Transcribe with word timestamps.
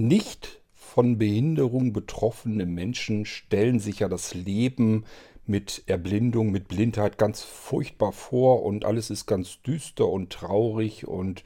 nicht 0.00 0.60
von 0.72 1.18
Behinderung 1.18 1.92
betroffene 1.92 2.66
Menschen 2.66 3.24
stellen 3.24 3.78
sich 3.78 4.00
ja 4.00 4.08
das 4.08 4.34
Leben 4.34 5.04
mit 5.46 5.82
Erblindung, 5.86 6.50
mit 6.50 6.68
Blindheit 6.68 7.18
ganz 7.18 7.42
furchtbar 7.42 8.12
vor 8.12 8.62
und 8.62 8.84
alles 8.84 9.10
ist 9.10 9.26
ganz 9.26 9.62
düster 9.62 10.08
und 10.08 10.30
traurig 10.30 11.06
und 11.06 11.44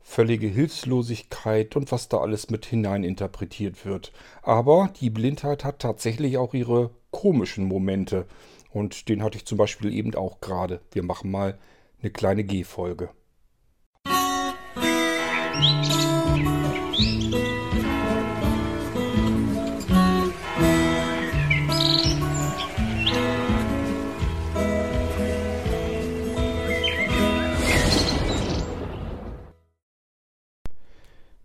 völlige 0.00 0.46
Hilflosigkeit 0.46 1.76
und 1.76 1.92
was 1.92 2.08
da 2.08 2.18
alles 2.18 2.50
mit 2.50 2.66
hineininterpretiert 2.66 3.84
wird. 3.84 4.12
Aber 4.42 4.92
die 5.00 5.10
Blindheit 5.10 5.64
hat 5.64 5.78
tatsächlich 5.78 6.38
auch 6.38 6.54
ihre 6.54 6.90
komischen 7.10 7.66
Momente 7.66 8.26
und 8.70 9.08
den 9.08 9.22
hatte 9.22 9.38
ich 9.38 9.44
zum 9.44 9.58
Beispiel 9.58 9.92
eben 9.92 10.14
auch 10.14 10.40
gerade. 10.40 10.80
Wir 10.92 11.02
machen 11.02 11.30
mal 11.30 11.58
eine 12.00 12.10
kleine 12.10 12.44
G-Folge. 12.44 13.10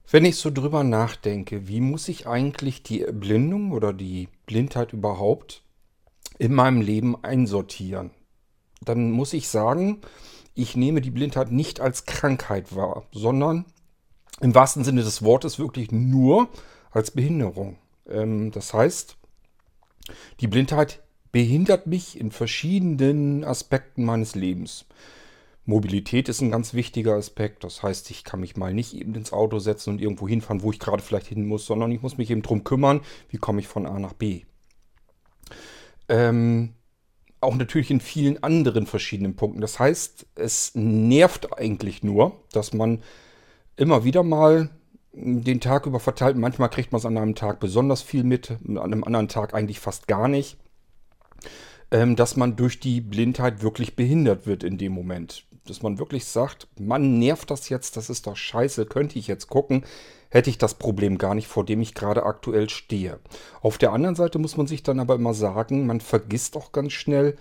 Wenn 0.10 0.24
ich 0.24 0.38
so 0.38 0.50
drüber 0.50 0.86
nachdenke, 0.86 1.68
wie 1.68 1.82
muss 1.82 2.08
ich 2.08 2.28
eigentlich 2.28 2.82
die 2.82 3.04
Erblindung 3.04 3.74
oder 3.74 3.92
die 3.92 4.30
Blindheit 4.46 4.94
überhaupt 4.94 5.64
in 6.40 6.54
meinem 6.54 6.80
Leben 6.80 7.22
einsortieren, 7.26 8.12
dann 8.82 9.12
muss 9.12 9.34
ich 9.34 9.50
sagen, 9.50 10.00
ich 10.56 10.78
nehme 10.78 11.02
die 11.02 11.12
Blindheit 11.12 11.52
nicht 11.52 11.82
als 11.82 12.06
Krankheit 12.06 12.74
wahr, 12.74 13.04
sondern 13.12 13.66
im 14.40 14.56
wahrsten 14.56 14.86
Sinne 14.86 15.04
des 15.04 15.24
Wortes 15.24 15.60
wirklich 15.60 15.92
nur 15.92 16.48
als 16.92 17.12
Behinderung. 17.12 17.76
Ähm, 18.08 18.52
das 18.52 18.74
heißt, 18.74 19.18
die 20.40 20.48
Blindheit 20.48 21.02
behindert 21.34 21.86
mich 21.86 22.18
in 22.18 22.32
verschiedenen 22.32 23.44
Aspekten 23.44 24.06
meines 24.06 24.36
Lebens. 24.36 24.86
Mobilität 25.68 26.30
ist 26.30 26.40
ein 26.40 26.50
ganz 26.50 26.74
wichtiger 26.74 27.16
Aspekt. 27.16 27.66
Das 27.66 27.84
heißt, 27.84 28.10
ich 28.10 28.24
kann 28.24 28.40
mich 28.40 28.56
mal 28.56 28.74
nicht 28.74 28.94
eben 28.94 29.14
ins 29.16 29.34
Auto 29.34 29.60
setzen 29.60 29.92
und 29.92 30.02
irgendwo 30.02 30.26
hinfahren, 30.26 30.64
wo 30.64 30.72
ich 30.72 30.80
gerade 30.80 31.04
vielleicht 31.04 31.28
hin 31.28 31.46
muss, 31.46 31.66
sondern 31.66 31.92
ich 31.92 32.02
muss 32.02 32.18
mich 32.18 32.32
eben 32.32 32.42
darum 32.42 32.64
kümmern, 32.64 33.02
wie 33.30 33.38
komme 33.38 33.60
ich 33.60 33.68
von 33.68 33.86
A 33.86 34.00
nach 34.00 34.14
B. 34.14 34.44
Ähm, 36.08 36.74
auch 37.42 37.54
natürlich 37.54 37.92
in 37.92 38.00
vielen 38.00 38.42
anderen 38.42 38.88
verschiedenen 38.88 39.36
Punkten. 39.36 39.60
Das 39.60 39.78
heißt, 39.78 40.26
es 40.36 40.72
nervt 40.74 41.60
eigentlich 41.60 42.02
nur, 42.02 42.42
dass 42.54 42.72
man 42.74 43.04
immer 43.76 44.06
wieder 44.06 44.24
mal 44.24 44.70
den 45.12 45.60
Tag 45.60 45.86
über 45.86 46.00
verteilt. 46.00 46.38
Manchmal 46.38 46.70
kriegt 46.70 46.94
man 46.94 47.00
es 47.00 47.06
an 47.06 47.18
einem 47.18 47.36
Tag 47.36 47.60
besonders 47.60 48.02
viel 48.02 48.24
mit, 48.24 48.52
an 48.52 48.78
einem 48.78 49.04
anderen 49.04 49.28
Tag 49.28 49.54
eigentlich 49.54 49.82
fast 49.82 50.08
gar 50.08 50.30
nicht. 50.30 50.58
Ähm, 51.92 52.16
dass 52.16 52.38
man 52.38 52.56
durch 52.56 52.80
die 52.80 53.02
Blindheit 53.02 53.62
wirklich 53.62 53.96
behindert 53.96 54.46
wird 54.46 54.64
in 54.64 54.78
dem 54.78 54.92
Moment 54.92 55.48
dass 55.70 55.82
man 55.82 56.00
wirklich 56.00 56.26
sagt, 56.26 56.68
Mann, 56.80 57.20
nervt 57.20 57.52
das 57.52 57.70
jetzt, 57.70 57.98
das 57.98 58.10
ist 58.10 58.28
doch 58.28 58.36
scheiße, 58.36 58.86
könnte 58.86 59.20
ich 59.20 59.28
jetzt 59.28 59.48
gucken, 59.48 59.84
hätte 60.30 60.50
ich 60.50 60.58
das 60.58 60.76
Problem 60.76 61.18
gar 61.18 61.36
nicht, 61.36 61.48
vor 61.48 61.66
dem 61.66 61.82
ich 61.82 61.94
gerade 61.94 62.24
aktuell 62.24 62.70
stehe. 62.70 63.20
Auf 63.62 63.78
der 63.78 63.94
anderen 63.94 64.16
Seite 64.16 64.40
muss 64.40 64.58
man 64.58 64.68
sich 64.68 64.84
dann 64.84 65.00
aber 65.00 65.16
immer 65.16 65.34
sagen, 65.34 65.86
man 65.86 66.02
vergisst 66.02 66.58
auch 66.58 66.72
ganz 66.72 66.94
schnell, 66.94 67.38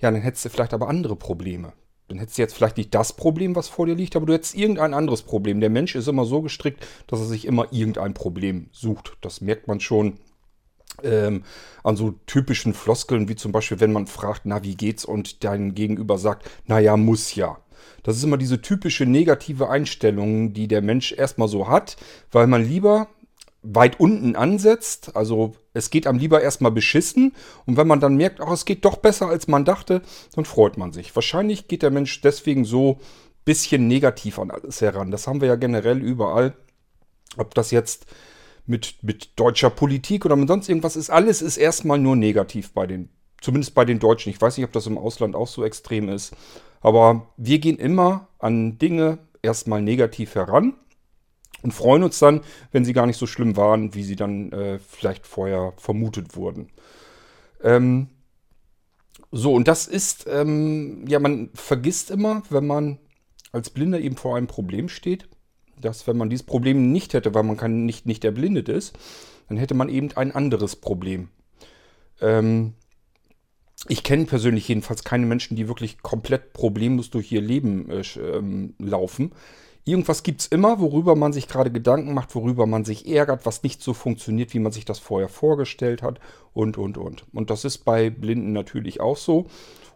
ja, 0.00 0.10
dann 0.10 0.22
hättest 0.22 0.44
du 0.44 0.48
vielleicht 0.48 0.74
aber 0.74 0.88
andere 0.88 1.16
Probleme. 1.16 1.72
Dann 2.08 2.18
hättest 2.18 2.38
du 2.38 2.42
jetzt 2.42 2.54
vielleicht 2.54 2.76
nicht 2.76 2.94
das 2.94 3.12
Problem, 3.12 3.54
was 3.54 3.68
vor 3.68 3.86
dir 3.86 3.94
liegt, 3.94 4.16
aber 4.16 4.26
du 4.26 4.32
hättest 4.32 4.56
irgendein 4.56 4.94
anderes 4.94 5.22
Problem. 5.22 5.60
Der 5.60 5.70
Mensch 5.70 5.94
ist 5.94 6.08
immer 6.08 6.24
so 6.24 6.42
gestrickt, 6.42 6.84
dass 7.06 7.20
er 7.20 7.26
sich 7.26 7.44
immer 7.44 7.68
irgendein 7.70 8.14
Problem 8.14 8.68
sucht. 8.72 9.16
Das 9.20 9.40
merkt 9.40 9.68
man 9.68 9.78
schon 9.78 10.18
ähm, 11.04 11.44
an 11.84 11.96
so 11.96 12.14
typischen 12.26 12.74
Floskeln, 12.74 13.28
wie 13.28 13.36
zum 13.36 13.52
Beispiel, 13.52 13.78
wenn 13.78 13.92
man 13.92 14.08
fragt, 14.08 14.42
na, 14.44 14.64
wie 14.64 14.74
geht's? 14.74 15.04
Und 15.04 15.44
dein 15.44 15.74
Gegenüber 15.74 16.18
sagt, 16.18 16.50
naja, 16.66 16.96
muss 16.96 17.34
ja. 17.36 17.58
Das 18.02 18.16
ist 18.16 18.24
immer 18.24 18.36
diese 18.36 18.60
typische 18.60 19.06
negative 19.06 19.68
Einstellung, 19.68 20.52
die 20.52 20.68
der 20.68 20.82
Mensch 20.82 21.12
erstmal 21.12 21.48
so 21.48 21.68
hat, 21.68 21.96
weil 22.30 22.46
man 22.46 22.64
lieber 22.64 23.08
weit 23.62 24.00
unten 24.00 24.36
ansetzt. 24.36 25.16
Also 25.16 25.52
es 25.74 25.90
geht 25.90 26.06
einem 26.06 26.18
lieber 26.18 26.40
erstmal 26.40 26.72
beschissen. 26.72 27.34
Und 27.66 27.76
wenn 27.76 27.86
man 27.86 28.00
dann 28.00 28.16
merkt, 28.16 28.40
ach, 28.40 28.52
es 28.52 28.64
geht 28.64 28.84
doch 28.84 28.96
besser, 28.96 29.28
als 29.28 29.48
man 29.48 29.64
dachte, 29.64 30.02
dann 30.34 30.44
freut 30.44 30.78
man 30.78 30.92
sich. 30.92 31.14
Wahrscheinlich 31.14 31.68
geht 31.68 31.82
der 31.82 31.90
Mensch 31.90 32.20
deswegen 32.20 32.64
so 32.64 32.92
ein 32.92 32.98
bisschen 33.44 33.88
negativ 33.88 34.38
an 34.38 34.50
alles 34.50 34.80
heran. 34.80 35.10
Das 35.10 35.26
haben 35.26 35.40
wir 35.40 35.48
ja 35.48 35.56
generell 35.56 35.98
überall. 35.98 36.54
Ob 37.36 37.54
das 37.54 37.70
jetzt 37.70 38.06
mit, 38.66 39.02
mit 39.02 39.38
deutscher 39.38 39.70
Politik 39.70 40.24
oder 40.24 40.36
mit 40.36 40.48
sonst 40.48 40.68
irgendwas 40.68 40.96
ist, 40.96 41.10
alles 41.10 41.42
ist 41.42 41.56
erstmal 41.56 41.98
nur 41.98 42.16
negativ 42.16 42.72
bei 42.72 42.86
den, 42.86 43.08
zumindest 43.40 43.74
bei 43.74 43.84
den 43.84 43.98
Deutschen. 43.98 44.30
Ich 44.30 44.40
weiß 44.40 44.56
nicht, 44.56 44.66
ob 44.66 44.72
das 44.72 44.86
im 44.86 44.98
Ausland 44.98 45.34
auch 45.34 45.48
so 45.48 45.64
extrem 45.64 46.08
ist. 46.08 46.34
Aber 46.80 47.28
wir 47.36 47.58
gehen 47.58 47.78
immer 47.78 48.28
an 48.38 48.78
Dinge 48.78 49.18
erstmal 49.42 49.82
negativ 49.82 50.34
heran 50.34 50.74
und 51.62 51.72
freuen 51.72 52.02
uns 52.02 52.18
dann, 52.18 52.40
wenn 52.72 52.84
sie 52.84 52.92
gar 52.92 53.06
nicht 53.06 53.18
so 53.18 53.26
schlimm 53.26 53.56
waren, 53.56 53.94
wie 53.94 54.02
sie 54.02 54.16
dann 54.16 54.52
äh, 54.52 54.78
vielleicht 54.78 55.26
vorher 55.26 55.74
vermutet 55.76 56.36
wurden. 56.36 56.68
Ähm, 57.62 58.08
so, 59.30 59.54
und 59.54 59.68
das 59.68 59.86
ist, 59.86 60.26
ähm, 60.28 61.04
ja, 61.06 61.20
man 61.20 61.50
vergisst 61.54 62.10
immer, 62.10 62.42
wenn 62.50 62.66
man 62.66 62.98
als 63.52 63.70
Blinder 63.70 64.00
eben 64.00 64.16
vor 64.16 64.36
einem 64.36 64.46
Problem 64.46 64.88
steht, 64.88 65.28
dass 65.80 66.06
wenn 66.06 66.16
man 66.16 66.30
dieses 66.30 66.46
Problem 66.46 66.92
nicht 66.92 67.14
hätte, 67.14 67.34
weil 67.34 67.42
man 67.42 67.56
kann 67.56 67.84
nicht, 67.84 68.06
nicht 68.06 68.24
erblindet 68.24 68.68
ist, 68.68 68.96
dann 69.48 69.56
hätte 69.56 69.74
man 69.74 69.88
eben 69.88 70.12
ein 70.16 70.32
anderes 70.32 70.76
Problem. 70.76 71.28
Ähm, 72.20 72.74
ich 73.88 74.02
kenne 74.02 74.26
persönlich 74.26 74.68
jedenfalls 74.68 75.04
keine 75.04 75.26
Menschen, 75.26 75.56
die 75.56 75.68
wirklich 75.68 76.02
komplett 76.02 76.52
problemlos 76.52 77.10
durch 77.10 77.32
ihr 77.32 77.40
Leben 77.40 77.90
äh, 77.90 78.02
ähm, 78.18 78.74
laufen. 78.78 79.32
Irgendwas 79.84 80.22
gibt 80.22 80.42
es 80.42 80.46
immer, 80.46 80.78
worüber 80.78 81.16
man 81.16 81.32
sich 81.32 81.48
gerade 81.48 81.72
Gedanken 81.72 82.12
macht, 82.12 82.34
worüber 82.34 82.66
man 82.66 82.84
sich 82.84 83.08
ärgert, 83.08 83.46
was 83.46 83.62
nicht 83.62 83.82
so 83.82 83.94
funktioniert, 83.94 84.52
wie 84.52 84.58
man 84.58 84.72
sich 84.72 84.84
das 84.84 84.98
vorher 84.98 85.28
vorgestellt 85.28 86.02
hat 86.02 86.20
und, 86.52 86.76
und, 86.76 86.98
und. 86.98 87.24
Und 87.32 87.48
das 87.50 87.64
ist 87.64 87.78
bei 87.78 88.10
Blinden 88.10 88.52
natürlich 88.52 89.00
auch 89.00 89.16
so. 89.16 89.46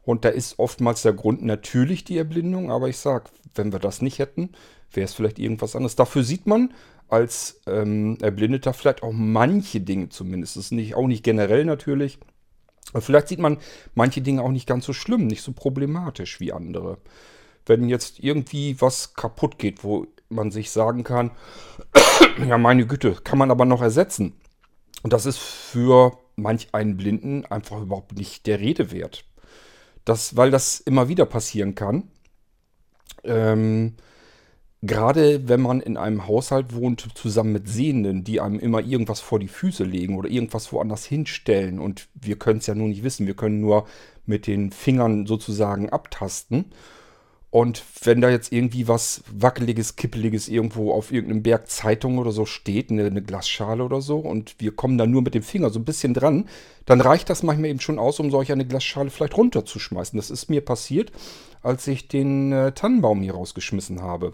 Und 0.02 0.24
da 0.24 0.30
ist 0.30 0.58
oftmals 0.58 1.02
der 1.02 1.12
Grund 1.12 1.44
natürlich 1.44 2.04
die 2.04 2.18
Erblindung, 2.18 2.70
aber 2.70 2.88
ich 2.88 2.96
sage, 2.96 3.24
wenn 3.54 3.72
wir 3.72 3.78
das 3.78 4.02
nicht 4.02 4.18
hätten, 4.18 4.50
wäre 4.92 5.04
es 5.04 5.14
vielleicht 5.14 5.38
irgendwas 5.38 5.76
anderes. 5.76 5.96
Dafür 5.96 6.24
sieht 6.24 6.46
man 6.46 6.72
als 7.08 7.60
ähm, 7.66 8.18
Erblindeter 8.20 8.72
vielleicht 8.72 9.02
auch 9.02 9.12
manche 9.12 9.80
Dinge 9.80 10.08
zumindest. 10.08 10.56
Das 10.56 10.66
ist 10.66 10.72
nicht, 10.72 10.94
auch 10.94 11.06
nicht 11.06 11.22
generell 11.22 11.64
natürlich. 11.64 12.18
Vielleicht 12.98 13.28
sieht 13.28 13.40
man 13.40 13.58
manche 13.94 14.20
Dinge 14.20 14.42
auch 14.42 14.50
nicht 14.50 14.66
ganz 14.66 14.84
so 14.84 14.92
schlimm, 14.92 15.26
nicht 15.26 15.42
so 15.42 15.52
problematisch 15.52 16.40
wie 16.40 16.52
andere. 16.52 16.98
Wenn 17.66 17.88
jetzt 17.88 18.20
irgendwie 18.20 18.80
was 18.80 19.14
kaputt 19.14 19.58
geht, 19.58 19.82
wo 19.84 20.06
man 20.28 20.50
sich 20.50 20.70
sagen 20.70 21.02
kann, 21.02 21.30
ja 22.46 22.58
meine 22.58 22.86
Güte, 22.86 23.14
kann 23.24 23.38
man 23.38 23.50
aber 23.50 23.64
noch 23.64 23.82
ersetzen. 23.82 24.34
Und 25.02 25.12
das 25.12 25.26
ist 25.26 25.38
für 25.38 26.18
manch 26.36 26.68
einen 26.72 26.96
Blinden 26.96 27.44
einfach 27.46 27.80
überhaupt 27.80 28.16
nicht 28.16 28.46
der 28.46 28.60
Rede 28.60 28.90
wert. 28.90 29.24
Das, 30.04 30.36
weil 30.36 30.50
das 30.50 30.80
immer 30.80 31.08
wieder 31.08 31.26
passieren 31.26 31.74
kann. 31.74 32.10
Ähm, 33.22 33.94
Gerade 34.86 35.48
wenn 35.48 35.62
man 35.62 35.80
in 35.80 35.96
einem 35.96 36.26
Haushalt 36.26 36.74
wohnt, 36.74 37.08
zusammen 37.14 37.52
mit 37.52 37.68
Sehenden, 37.68 38.22
die 38.22 38.40
einem 38.40 38.58
immer 38.58 38.80
irgendwas 38.80 39.20
vor 39.20 39.38
die 39.38 39.48
Füße 39.48 39.82
legen 39.82 40.16
oder 40.18 40.28
irgendwas 40.28 40.72
woanders 40.72 41.06
hinstellen. 41.06 41.78
Und 41.78 42.08
wir 42.14 42.36
können 42.36 42.58
es 42.58 42.66
ja 42.66 42.74
nur 42.74 42.88
nicht 42.88 43.02
wissen. 43.02 43.26
Wir 43.26 43.34
können 43.34 43.60
nur 43.60 43.86
mit 44.26 44.46
den 44.46 44.72
Fingern 44.72 45.26
sozusagen 45.26 45.88
abtasten. 45.88 46.66
Und 47.54 47.82
wenn 48.02 48.20
da 48.20 48.30
jetzt 48.30 48.52
irgendwie 48.52 48.88
was 48.88 49.22
Wackeliges, 49.32 49.96
Kippeliges 49.96 50.48
irgendwo 50.48 50.92
auf 50.92 51.12
irgendeinem 51.12 51.44
Berg 51.44 51.70
Zeitung 51.70 52.18
oder 52.18 52.32
so 52.32 52.44
steht, 52.44 52.90
eine, 52.90 53.06
eine, 53.06 53.22
Glasschale 53.22 53.84
oder 53.84 54.00
so, 54.00 54.18
und 54.18 54.56
wir 54.58 54.74
kommen 54.74 54.98
da 54.98 55.06
nur 55.06 55.22
mit 55.22 55.34
dem 55.34 55.44
Finger 55.44 55.70
so 55.70 55.78
ein 55.78 55.84
bisschen 55.84 56.14
dran, 56.14 56.48
dann 56.84 57.00
reicht 57.00 57.30
das 57.30 57.44
manchmal 57.44 57.70
eben 57.70 57.80
schon 57.80 58.00
aus, 58.00 58.18
um 58.18 58.30
solch 58.32 58.50
eine 58.50 58.66
Glasschale 58.66 59.08
vielleicht 59.08 59.36
runterzuschmeißen. 59.36 60.16
Das 60.16 60.30
ist 60.30 60.50
mir 60.50 60.62
passiert, 60.62 61.12
als 61.62 61.86
ich 61.86 62.08
den 62.08 62.50
äh, 62.50 62.72
Tannenbaum 62.72 63.22
hier 63.22 63.34
rausgeschmissen 63.34 64.02
habe. 64.02 64.32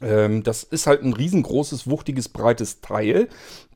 Ähm, 0.00 0.42
das 0.42 0.62
ist 0.62 0.86
halt 0.86 1.02
ein 1.02 1.12
riesengroßes, 1.12 1.88
wuchtiges, 1.88 2.28
breites 2.28 2.80
Teil. 2.80 3.28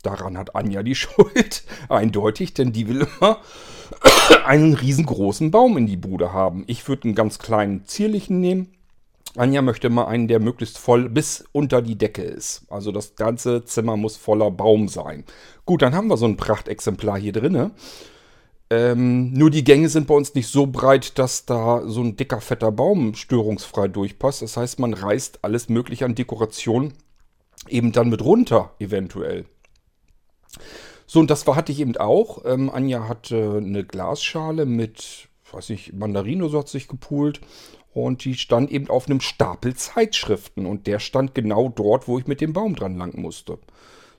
Daran 0.03 0.39
hat 0.39 0.55
Anja 0.55 0.83
die 0.83 0.95
Schuld, 0.97 1.65
eindeutig, 1.89 2.55
denn 2.55 2.73
die 2.73 2.89
will 2.89 3.07
immer 3.19 3.39
einen 4.45 4.75
riesengroßen 4.75 5.51
Baum 5.51 5.77
in 5.77 5.87
die 5.87 5.97
Bude 5.97 6.33
haben. 6.33 6.65
Ich 6.67 6.89
würde 6.89 7.05
einen 7.05 7.15
ganz 7.15 7.39
kleinen, 7.39 7.85
zierlichen 7.87 8.41
nehmen. 8.41 8.69
Anja 9.37 9.63
möchte 9.63 9.91
mal 9.91 10.07
einen, 10.07 10.27
der 10.27 10.41
möglichst 10.41 10.77
voll 10.79 11.09
bis 11.09 11.45
unter 11.53 11.83
die 11.83 11.97
Decke 11.97 12.23
ist. 12.23 12.63
Also 12.69 12.91
das 12.91 13.15
ganze 13.15 13.65
Zimmer 13.65 13.97
muss 13.97 14.17
voller 14.17 14.51
Baum 14.51 14.89
sein. 14.89 15.25
Gut, 15.67 15.83
dann 15.83 15.95
haben 15.95 16.09
wir 16.09 16.17
so 16.17 16.27
ein 16.27 16.37
Prachtexemplar 16.37 17.19
hier 17.19 17.33
drinne. 17.33 17.71
Ähm, 18.73 19.33
nur 19.33 19.51
die 19.51 19.65
Gänge 19.65 19.89
sind 19.89 20.07
bei 20.07 20.15
uns 20.15 20.35
nicht 20.35 20.47
so 20.47 20.67
breit, 20.67 21.19
dass 21.19 21.45
da 21.45 21.83
so 21.87 22.03
ein 22.03 22.17
dicker, 22.17 22.41
fetter 22.41 22.71
Baum 22.71 23.15
störungsfrei 23.15 23.89
durchpasst. 23.89 24.43
Das 24.43 24.57
heißt, 24.57 24.79
man 24.79 24.95
reißt 24.95 25.41
alles 25.43 25.69
Mögliche 25.69 26.05
an 26.05 26.15
Dekoration 26.15 26.93
eben 27.69 27.93
dann 27.93 28.09
mit 28.09 28.23
runter, 28.23 28.73
eventuell. 28.79 29.45
So, 31.07 31.19
und 31.21 31.31
das 31.31 31.47
war, 31.47 31.57
hatte 31.57 31.73
ich 31.73 31.81
eben 31.81 31.97
auch. 31.97 32.45
Ähm, 32.45 32.71
Anja 32.71 33.09
hatte 33.09 33.57
eine 33.57 33.85
Glasschale 33.85 34.67
mit, 34.67 35.29
weiß 35.51 35.71
ich, 35.71 35.93
Mandarino, 35.93 36.49
so 36.49 36.61
hat 36.61 36.69
sich 36.69 36.87
gepoolt. 36.87 37.41
Und 37.93 38.25
die 38.25 38.35
stand 38.35 38.71
eben 38.71 38.89
auf 38.89 39.07
einem 39.07 39.21
Stapel 39.21 39.75
Zeitschriften. 39.75 40.67
Und 40.67 40.87
der 40.87 41.01
stand 41.01 41.35
genau 41.35 41.69
dort, 41.69 42.07
wo 42.07 42.21
ich 42.21 42.29
mit 42.29 42.41
dem 42.41 42.53
Baum 42.53 42.77
dran 42.77 42.97
lang 42.97 43.21
musste. 43.21 43.59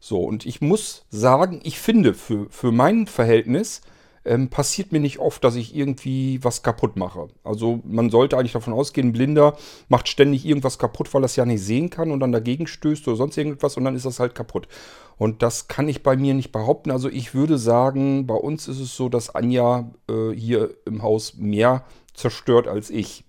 So, 0.02 0.20
und 0.20 0.46
ich 0.46 0.60
muss 0.60 1.06
sagen, 1.10 1.62
ich 1.64 1.80
finde, 1.80 2.14
für, 2.14 2.50
für 2.50 2.74
mein 2.74 3.08
Verhältnis 3.08 3.82
ähm, 4.24 4.50
passiert 4.50 4.92
mir 4.92 5.00
nicht 5.00 5.20
oft, 5.20 5.44
dass 5.44 5.56
ich 5.56 5.76
irgendwie 5.76 6.44
was 6.44 6.62
kaputt 6.62 6.96
mache. 6.96 7.28
Also 7.44 7.80
man 7.84 8.10
sollte 8.10 8.38
eigentlich 8.38 8.52
davon 8.52 8.74
ausgehen, 8.74 9.10
ein 9.10 9.14
Blinder 9.14 9.58
macht 9.90 10.08
ständig 10.08 10.46
irgendwas 10.46 10.78
kaputt, 10.78 11.14
weil 11.14 11.24
er 11.24 11.26
es 11.26 11.36
ja 11.36 11.46
nicht 11.46 11.64
sehen 11.64 11.90
kann 11.90 12.12
und 12.12 12.20
dann 12.20 12.32
dagegen 12.32 12.68
stößt 12.68 13.08
oder 13.08 13.18
sonst 13.18 13.38
irgendwas 13.38 13.78
und 13.78 13.84
dann 13.84 13.96
ist 13.96 14.06
das 14.06 14.20
halt 14.20 14.36
kaputt. 14.36 14.68
Und 15.18 15.42
das 15.42 15.68
kann 15.68 15.88
ich 15.88 16.04
bei 16.04 16.16
mir 16.16 16.34
nicht 16.34 16.52
behaupten. 16.52 16.92
Also 16.92 17.10
ich 17.10 17.34
würde 17.34 17.58
sagen, 17.58 18.28
bei 18.28 18.36
uns 18.36 18.68
ist 18.68 18.80
es 18.80 18.96
so, 18.96 19.10
dass 19.10 19.34
Anja 19.34 19.92
äh, 20.10 20.32
hier 20.32 20.76
im 20.86 21.02
Haus 21.04 21.36
mehr 21.36 21.84
zerstört 22.14 22.68
als 22.68 22.90
ich. 22.90 23.24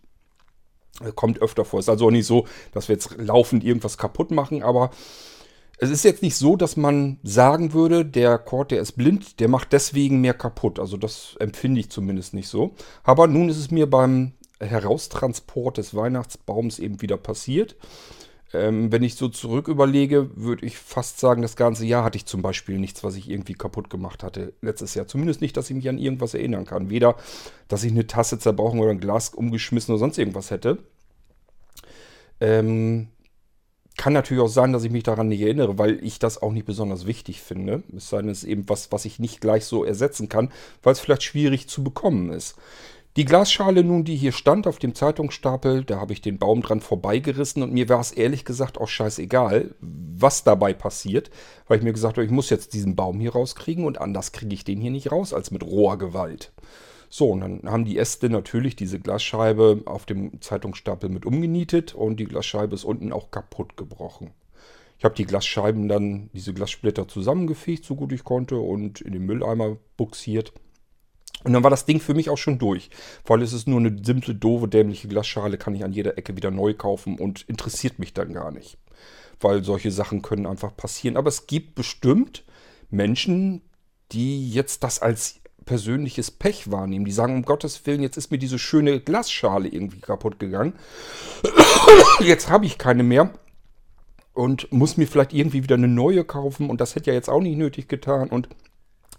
Kommt 1.14 1.40
öfter 1.40 1.64
vor. 1.64 1.80
Ist 1.80 1.88
also 1.88 2.06
auch 2.06 2.10
nicht 2.10 2.26
so, 2.26 2.46
dass 2.72 2.88
wir 2.88 2.94
jetzt 2.94 3.16
laufend 3.18 3.64
irgendwas 3.64 3.98
kaputt 3.98 4.30
machen, 4.30 4.62
aber 4.62 4.90
es 5.82 5.90
ist 5.90 6.04
jetzt 6.04 6.22
nicht 6.22 6.36
so, 6.36 6.54
dass 6.54 6.76
man 6.76 7.18
sagen 7.24 7.72
würde, 7.72 8.04
der 8.04 8.38
Cord, 8.38 8.70
der 8.70 8.80
ist 8.80 8.92
blind, 8.92 9.40
der 9.40 9.48
macht 9.48 9.72
deswegen 9.72 10.20
mehr 10.20 10.32
kaputt. 10.32 10.78
Also 10.78 10.96
das 10.96 11.34
empfinde 11.40 11.80
ich 11.80 11.90
zumindest 11.90 12.34
nicht 12.34 12.46
so. 12.46 12.76
Aber 13.02 13.26
nun 13.26 13.48
ist 13.48 13.58
es 13.58 13.72
mir 13.72 13.90
beim 13.90 14.30
Heraustransport 14.60 15.78
des 15.78 15.92
Weihnachtsbaums 15.92 16.78
eben 16.78 17.02
wieder 17.02 17.16
passiert. 17.16 17.74
Ähm, 18.52 18.92
wenn 18.92 19.02
ich 19.02 19.16
so 19.16 19.26
zurück 19.26 19.66
überlege, 19.66 20.30
würde 20.36 20.64
ich 20.64 20.78
fast 20.78 21.18
sagen, 21.18 21.42
das 21.42 21.56
ganze 21.56 21.84
Jahr 21.84 22.04
hatte 22.04 22.16
ich 22.16 22.26
zum 22.26 22.42
Beispiel 22.42 22.78
nichts, 22.78 23.02
was 23.02 23.16
ich 23.16 23.28
irgendwie 23.28 23.54
kaputt 23.54 23.90
gemacht 23.90 24.22
hatte. 24.22 24.52
Letztes 24.60 24.94
Jahr. 24.94 25.08
Zumindest 25.08 25.40
nicht, 25.40 25.56
dass 25.56 25.68
ich 25.68 25.74
mich 25.74 25.88
an 25.88 25.98
irgendwas 25.98 26.34
erinnern 26.34 26.64
kann. 26.64 26.90
Weder, 26.90 27.16
dass 27.66 27.82
ich 27.82 27.90
eine 27.90 28.06
Tasse 28.06 28.38
zerbrochen 28.38 28.78
oder 28.78 28.92
ein 28.92 29.00
Glas 29.00 29.30
umgeschmissen 29.30 29.92
oder 29.92 29.98
sonst 29.98 30.18
irgendwas 30.18 30.52
hätte. 30.52 30.78
Ähm, 32.40 33.08
kann 33.96 34.12
natürlich 34.12 34.42
auch 34.42 34.48
sein, 34.48 34.72
dass 34.72 34.84
ich 34.84 34.90
mich 34.90 35.02
daran 35.02 35.28
nicht 35.28 35.42
erinnere, 35.42 35.78
weil 35.78 36.02
ich 36.04 36.18
das 36.18 36.40
auch 36.40 36.52
nicht 36.52 36.66
besonders 36.66 37.06
wichtig 37.06 37.40
finde. 37.40 37.82
Es 37.96 38.08
sei 38.08 38.18
denn, 38.18 38.30
es 38.30 38.42
ist 38.42 38.48
eben 38.48 38.68
was, 38.68 38.90
was 38.92 39.04
ich 39.04 39.18
nicht 39.18 39.40
gleich 39.40 39.64
so 39.64 39.84
ersetzen 39.84 40.28
kann, 40.28 40.50
weil 40.82 40.92
es 40.92 41.00
vielleicht 41.00 41.22
schwierig 41.22 41.68
zu 41.68 41.84
bekommen 41.84 42.30
ist. 42.30 42.56
Die 43.16 43.26
Glasschale 43.26 43.84
nun, 43.84 44.04
die 44.04 44.16
hier 44.16 44.32
stand 44.32 44.66
auf 44.66 44.78
dem 44.78 44.94
Zeitungsstapel, 44.94 45.84
da 45.84 46.00
habe 46.00 46.14
ich 46.14 46.22
den 46.22 46.38
Baum 46.38 46.62
dran 46.62 46.80
vorbeigerissen 46.80 47.62
und 47.62 47.70
mir 47.70 47.90
war 47.90 48.00
es 48.00 48.10
ehrlich 48.10 48.46
gesagt 48.46 48.78
auch 48.78 48.88
scheißegal, 48.88 49.74
was 49.80 50.44
dabei 50.44 50.72
passiert, 50.72 51.30
weil 51.68 51.76
ich 51.76 51.84
mir 51.84 51.92
gesagt 51.92 52.16
habe, 52.16 52.24
ich 52.24 52.30
muss 52.30 52.48
jetzt 52.48 52.72
diesen 52.72 52.96
Baum 52.96 53.20
hier 53.20 53.32
rauskriegen 53.32 53.84
und 53.84 54.00
anders 54.00 54.32
kriege 54.32 54.54
ich 54.54 54.64
den 54.64 54.80
hier 54.80 54.90
nicht 54.90 55.12
raus 55.12 55.34
als 55.34 55.50
mit 55.50 55.62
roher 55.62 55.98
Gewalt. 55.98 56.52
So, 57.14 57.28
und 57.28 57.40
dann 57.40 57.70
haben 57.70 57.84
die 57.84 57.98
Äste 57.98 58.30
natürlich 58.30 58.74
diese 58.74 58.98
Glasscheibe 58.98 59.82
auf 59.84 60.06
dem 60.06 60.40
Zeitungsstapel 60.40 61.10
mit 61.10 61.26
umgenietet 61.26 61.94
und 61.94 62.16
die 62.16 62.24
Glasscheibe 62.24 62.74
ist 62.74 62.84
unten 62.84 63.12
auch 63.12 63.30
kaputt 63.30 63.76
gebrochen. 63.76 64.30
Ich 64.96 65.04
habe 65.04 65.14
die 65.14 65.26
Glasscheiben 65.26 65.88
dann, 65.88 66.30
diese 66.32 66.54
Glassplitter 66.54 67.06
zusammengefegt, 67.06 67.84
so 67.84 67.96
gut 67.96 68.12
ich 68.12 68.24
konnte, 68.24 68.56
und 68.56 69.02
in 69.02 69.12
den 69.12 69.26
Mülleimer 69.26 69.76
buxiert. 69.98 70.54
Und 71.44 71.52
dann 71.52 71.62
war 71.62 71.68
das 71.68 71.84
Ding 71.84 72.00
für 72.00 72.14
mich 72.14 72.30
auch 72.30 72.38
schon 72.38 72.58
durch. 72.58 72.88
Weil 73.26 73.42
es 73.42 73.52
ist 73.52 73.68
nur 73.68 73.80
eine 73.80 73.94
simple, 74.02 74.34
doofe, 74.34 74.66
dämliche 74.66 75.08
Glasschale, 75.08 75.58
kann 75.58 75.74
ich 75.74 75.84
an 75.84 75.92
jeder 75.92 76.16
Ecke 76.16 76.34
wieder 76.34 76.50
neu 76.50 76.72
kaufen 76.72 77.18
und 77.18 77.42
interessiert 77.46 77.98
mich 77.98 78.14
dann 78.14 78.32
gar 78.32 78.52
nicht. 78.52 78.78
Weil 79.38 79.64
solche 79.64 79.90
Sachen 79.90 80.22
können 80.22 80.46
einfach 80.46 80.74
passieren. 80.74 81.18
Aber 81.18 81.28
es 81.28 81.46
gibt 81.46 81.74
bestimmt 81.74 82.42
Menschen, 82.88 83.60
die 84.12 84.50
jetzt 84.50 84.82
das 84.82 85.00
als 85.00 85.41
persönliches 85.64 86.30
Pech 86.30 86.70
wahrnehmen. 86.70 87.04
Die 87.04 87.12
sagen, 87.12 87.34
um 87.34 87.42
Gottes 87.42 87.86
Willen, 87.86 88.02
jetzt 88.02 88.16
ist 88.16 88.30
mir 88.30 88.38
diese 88.38 88.58
schöne 88.58 89.00
Glasschale 89.00 89.68
irgendwie 89.68 90.00
kaputt 90.00 90.38
gegangen. 90.38 90.74
Jetzt 92.20 92.48
habe 92.48 92.66
ich 92.66 92.78
keine 92.78 93.02
mehr 93.02 93.32
und 94.34 94.72
muss 94.72 94.96
mir 94.96 95.06
vielleicht 95.06 95.32
irgendwie 95.32 95.62
wieder 95.62 95.74
eine 95.74 95.88
neue 95.88 96.24
kaufen 96.24 96.70
und 96.70 96.80
das 96.80 96.94
hätte 96.94 97.10
ja 97.10 97.14
jetzt 97.14 97.28
auch 97.28 97.40
nicht 97.40 97.56
nötig 97.56 97.88
getan 97.88 98.28
und 98.28 98.48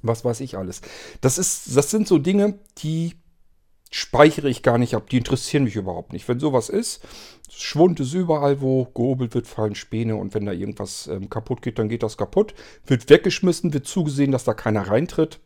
was 0.01 0.25
weiß 0.25 0.39
ich 0.41 0.57
alles. 0.57 0.81
Das 1.21 1.37
ist, 1.37 1.75
das 1.75 1.91
sind 1.91 2.07
so 2.07 2.17
Dinge, 2.17 2.59
die 2.79 3.15
speichere 3.91 4.49
ich 4.49 4.63
gar 4.63 4.79
nicht 4.79 4.95
ab, 4.95 5.09
die 5.09 5.17
interessieren 5.17 5.65
mich 5.65 5.75
überhaupt 5.75 6.13
nicht. 6.13 6.27
Wenn 6.27 6.39
sowas 6.39 6.69
ist, 6.69 7.03
Schwund 7.49 7.99
ist 7.99 8.13
überall, 8.13 8.59
wo 8.59 8.85
gehobelt 8.85 9.35
wird, 9.35 9.45
fallen 9.45 9.75
Späne 9.75 10.15
und 10.15 10.33
wenn 10.33 10.45
da 10.45 10.51
irgendwas 10.51 11.07
ähm, 11.07 11.29
kaputt 11.29 11.61
geht, 11.61 11.77
dann 11.77 11.89
geht 11.89 12.01
das 12.01 12.17
kaputt, 12.17 12.55
wird 12.87 13.09
weggeschmissen, 13.09 13.73
wird 13.73 13.85
zugesehen, 13.85 14.31
dass 14.31 14.45
da 14.45 14.55
keiner 14.55 14.87
reintritt. 14.87 15.39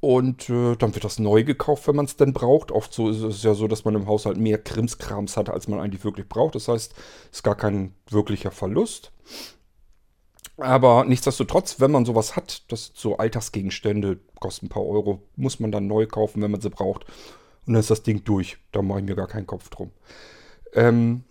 Und 0.00 0.50
äh, 0.50 0.76
dann 0.76 0.94
wird 0.94 1.04
das 1.04 1.18
neu 1.18 1.44
gekauft, 1.44 1.88
wenn 1.88 1.96
man 1.96 2.04
es 2.04 2.16
denn 2.16 2.34
braucht. 2.34 2.70
Oft 2.72 2.92
so 2.92 3.08
ist 3.08 3.22
es 3.22 3.42
ja 3.42 3.54
so, 3.54 3.68
dass 3.68 3.86
man 3.86 3.94
im 3.94 4.06
Haushalt 4.06 4.36
mehr 4.36 4.58
Krimskrams 4.58 5.38
hat, 5.38 5.48
als 5.48 5.66
man 5.66 5.80
eigentlich 5.80 6.04
wirklich 6.04 6.28
braucht. 6.28 6.54
Das 6.56 6.68
heißt, 6.68 6.92
es 6.92 7.38
ist 7.38 7.42
gar 7.42 7.54
kein 7.54 7.94
wirklicher 8.10 8.50
Verlust. 8.50 9.12
Aber 10.58 11.04
nichtsdestotrotz, 11.04 11.80
wenn 11.80 11.90
man 11.90 12.04
sowas 12.04 12.36
hat, 12.36 12.70
das 12.70 12.86
sind 12.86 12.96
so 12.98 13.16
Alltagsgegenstände, 13.16 14.20
kosten 14.38 14.66
ein 14.66 14.68
paar 14.68 14.84
Euro, 14.84 15.22
muss 15.36 15.58
man 15.58 15.72
dann 15.72 15.86
neu 15.86 16.06
kaufen, 16.06 16.42
wenn 16.42 16.50
man 16.50 16.60
sie 16.60 16.70
braucht. 16.70 17.04
Und 17.66 17.72
dann 17.72 17.80
ist 17.80 17.90
das 17.90 18.02
Ding 18.02 18.24
durch. 18.24 18.58
Da 18.72 18.82
mache 18.82 19.00
ich 19.00 19.06
mir 19.06 19.16
gar 19.16 19.26
keinen 19.26 19.46
Kopf 19.46 19.70
drum. 19.70 19.90
Ähm, 20.74 21.24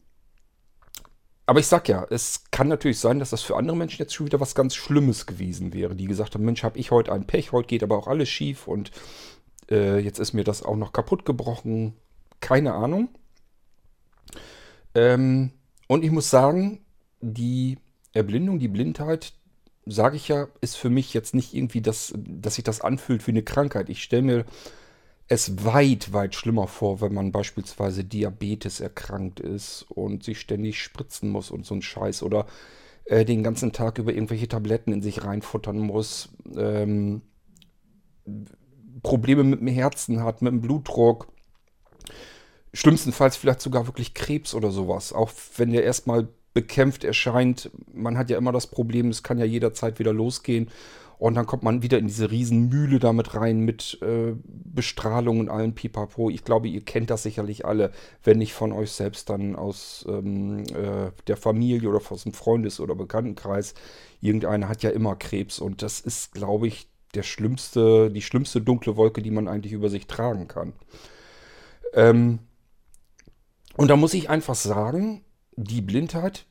aber 1.46 1.60
ich 1.60 1.68
sag 1.68 1.90
ja, 1.90 2.06
es 2.10 2.46
kann 2.52 2.68
natürlich 2.68 3.00
sein, 3.00 3.20
dass 3.20 3.32
das 3.32 3.42
für 3.42 3.58
andere 3.58 3.76
Menschen 3.76 4.00
jetzt 4.00 4.14
schon 4.14 4.26
wieder 4.26 4.40
was 4.40 4.56
ganz 4.56 4.76
Schlimmes 4.76 5.26
gewesen 5.26 5.74
wäre, 5.74 5.96
die 5.96 6.06
gesagt 6.06 6.36
haben, 6.36 6.46
Mensch, 6.46 6.64
habe 6.64 6.80
ich 6.80 6.92
heute 6.92 7.12
ein 7.12 7.28
Pech, 7.28 7.52
heute 7.52 7.68
geht 7.68 7.84
aber 7.84 7.98
auch 7.98 8.08
alles 8.08 8.30
schief 8.30 8.68
und 8.68 8.92
äh, 9.70 10.00
jetzt 10.00 10.20
ist 10.20 10.34
mir 10.34 10.44
das 10.44 10.64
auch 10.64 10.78
noch 10.78 10.94
kaputt 10.94 11.26
gebrochen. 11.26 11.94
Keine 12.40 12.74
Ahnung. 12.74 13.10
Ähm, 14.96 15.52
und 15.88 16.04
ich 16.04 16.12
muss 16.12 16.30
sagen, 16.30 16.86
die 17.20 17.78
Erblindung, 18.14 18.60
die 18.60 18.68
Blindheit, 18.68 19.34
sage 19.86 20.16
ich 20.16 20.28
ja, 20.28 20.48
ist 20.62 20.78
für 20.78 20.90
mich 20.90 21.14
jetzt 21.14 21.34
nicht 21.34 21.54
irgendwie 21.54 21.82
das, 21.82 22.14
dass 22.16 22.56
sich 22.56 22.64
das 22.64 22.82
anfühlt 22.82 23.26
wie 23.28 23.32
eine 23.32 23.44
Krankheit. 23.44 23.90
Ich 23.90 24.04
stelle 24.04 24.22
mir 24.22 24.46
es 25.28 25.66
weit, 25.66 26.14
weit 26.14 26.36
schlimmer 26.36 26.68
vor, 26.68 27.02
wenn 27.02 27.14
man 27.14 27.32
beispielsweise 27.32 28.04
Diabetes 28.04 28.80
erkrankt 28.80 29.40
ist 29.40 29.84
und 29.90 30.24
sich 30.24 30.40
ständig 30.40 30.82
spritzen 30.82 31.30
muss 31.30 31.50
und 31.50 31.66
so 31.66 31.76
ein 31.76 31.82
Scheiß 31.82 32.24
oder 32.24 32.46
äh, 33.06 33.26
den 33.26 33.44
ganzen 33.44 33.72
Tag 33.72 33.98
über 33.98 34.14
irgendwelche 34.14 34.48
Tabletten 34.48 34.92
in 34.92 35.02
sich 35.02 35.24
reinfuttern 35.24 35.80
muss, 35.80 36.30
ähm, 36.56 37.22
Probleme 39.02 39.44
mit 39.44 39.60
dem 39.60 39.68
Herzen 39.68 40.24
hat, 40.24 40.42
mit 40.42 40.52
dem 40.52 40.62
Blutdruck, 40.62 41.28
schlimmstenfalls 42.74 43.36
vielleicht 43.36 43.62
sogar 43.62 43.88
wirklich 43.88 44.14
Krebs 44.14 44.54
oder 44.54 44.72
sowas, 44.72 45.14
auch 45.14 45.32
wenn 45.58 45.72
der 45.72 45.84
erstmal 45.84 46.28
bekämpft 46.54 47.04
erscheint. 47.04 47.72
Man 47.92 48.18
hat 48.18 48.30
ja 48.30 48.38
immer 48.38 48.52
das 48.52 48.68
Problem, 48.68 49.10
es 49.10 49.24
kann 49.24 49.40
ja 49.40 49.46
jederzeit 49.46 50.00
wieder 50.00 50.14
losgehen. 50.14 50.70
Und 51.24 51.36
dann 51.36 51.46
kommt 51.46 51.64
man 51.64 51.82
wieder 51.82 52.00
in 52.00 52.08
diese 52.08 52.32
Riesenmühle 52.32 53.00
damit 53.00 53.34
rein 53.34 53.62
mit 53.62 53.98
äh, 54.02 54.34
Bestrahlung 54.44 55.40
und 55.40 55.48
allem 55.48 55.74
Pipapo. 55.74 56.30
Ich 56.30 56.44
glaube, 56.44 56.68
ihr 56.68 56.82
kennt 56.82 57.10
das 57.10 57.24
sicherlich 57.24 57.66
alle, 57.66 57.94
wenn 58.26 58.40
nicht 58.40 58.52
von 58.52 58.74
euch 58.74 58.92
selbst, 58.92 59.30
dann 59.30 59.56
aus 59.56 60.06
ähm, 60.10 60.66
äh, 60.76 61.12
der 61.28 61.38
Familie 61.38 61.88
oder 61.88 62.02
aus 62.12 62.24
dem 62.24 62.34
Freundes- 62.34 62.82
oder 62.82 62.94
Bekanntenkreis. 62.94 63.74
Irgendeiner 64.20 64.68
hat 64.68 64.84
ja 64.84 64.90
immer 64.90 65.16
Krebs 65.16 65.60
und 65.60 65.82
das 65.82 66.02
ist, 66.02 66.34
glaube 66.34 66.68
ich, 66.68 66.90
der 67.14 67.24
schlimmste, 67.24 68.12
die 68.12 68.22
schlimmste 68.22 68.60
dunkle 68.60 68.98
Wolke, 68.98 69.22
die 69.22 69.32
man 69.32 69.48
eigentlich 69.48 69.72
über 69.72 69.90
sich 69.90 70.08
tragen 70.08 70.50
kann. 70.50 70.74
Ähm, 71.94 72.40
und 73.78 73.88
da 73.88 73.96
muss 73.96 74.14
ich 74.14 74.30
einfach 74.30 74.56
sagen, 74.56 75.24
die 75.56 75.80
Blindheit, 75.80 76.46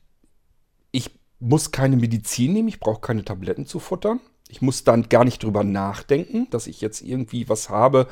ich 0.91 1.11
muss 1.39 1.69
keine 1.69 1.95
Medizin 1.95 2.53
nehmen, 2.53 2.69
ich 2.69 2.79
brauche 2.79 3.01
keine 3.01 3.23
Tabletten 3.23 3.67
zu 3.67 3.77
futtern. 3.77 4.19
Ich 4.47 4.61
muss 4.61 4.83
dann 4.83 5.09
gar 5.09 5.23
nicht 5.23 5.43
drüber 5.43 5.63
nachdenken, 5.63 6.47
dass 6.49 6.67
ich 6.67 6.81
jetzt 6.81 7.01
irgendwie 7.01 7.49
was 7.49 7.69
habe, 7.69 8.07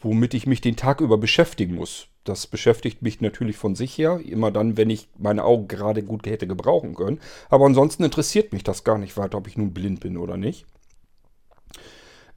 womit 0.00 0.34
ich 0.34 0.46
mich 0.46 0.60
den 0.60 0.76
Tag 0.76 1.00
über 1.00 1.18
beschäftigen 1.18 1.74
muss. 1.74 2.08
Das 2.24 2.46
beschäftigt 2.46 3.02
mich 3.02 3.20
natürlich 3.20 3.56
von 3.56 3.74
sich 3.74 3.98
her, 3.98 4.20
immer 4.24 4.50
dann, 4.52 4.76
wenn 4.76 4.90
ich 4.90 5.08
meine 5.18 5.44
Augen 5.44 5.66
gerade 5.66 6.02
gut 6.02 6.26
hätte 6.26 6.46
gebrauchen 6.46 6.94
können. 6.94 7.20
Aber 7.50 7.66
ansonsten 7.66 8.04
interessiert 8.04 8.52
mich 8.52 8.62
das 8.62 8.84
gar 8.84 8.98
nicht 8.98 9.16
weiter, 9.16 9.38
ob 9.38 9.48
ich 9.48 9.56
nun 9.56 9.74
blind 9.74 10.00
bin 10.00 10.16
oder 10.16 10.36
nicht. 10.36 10.64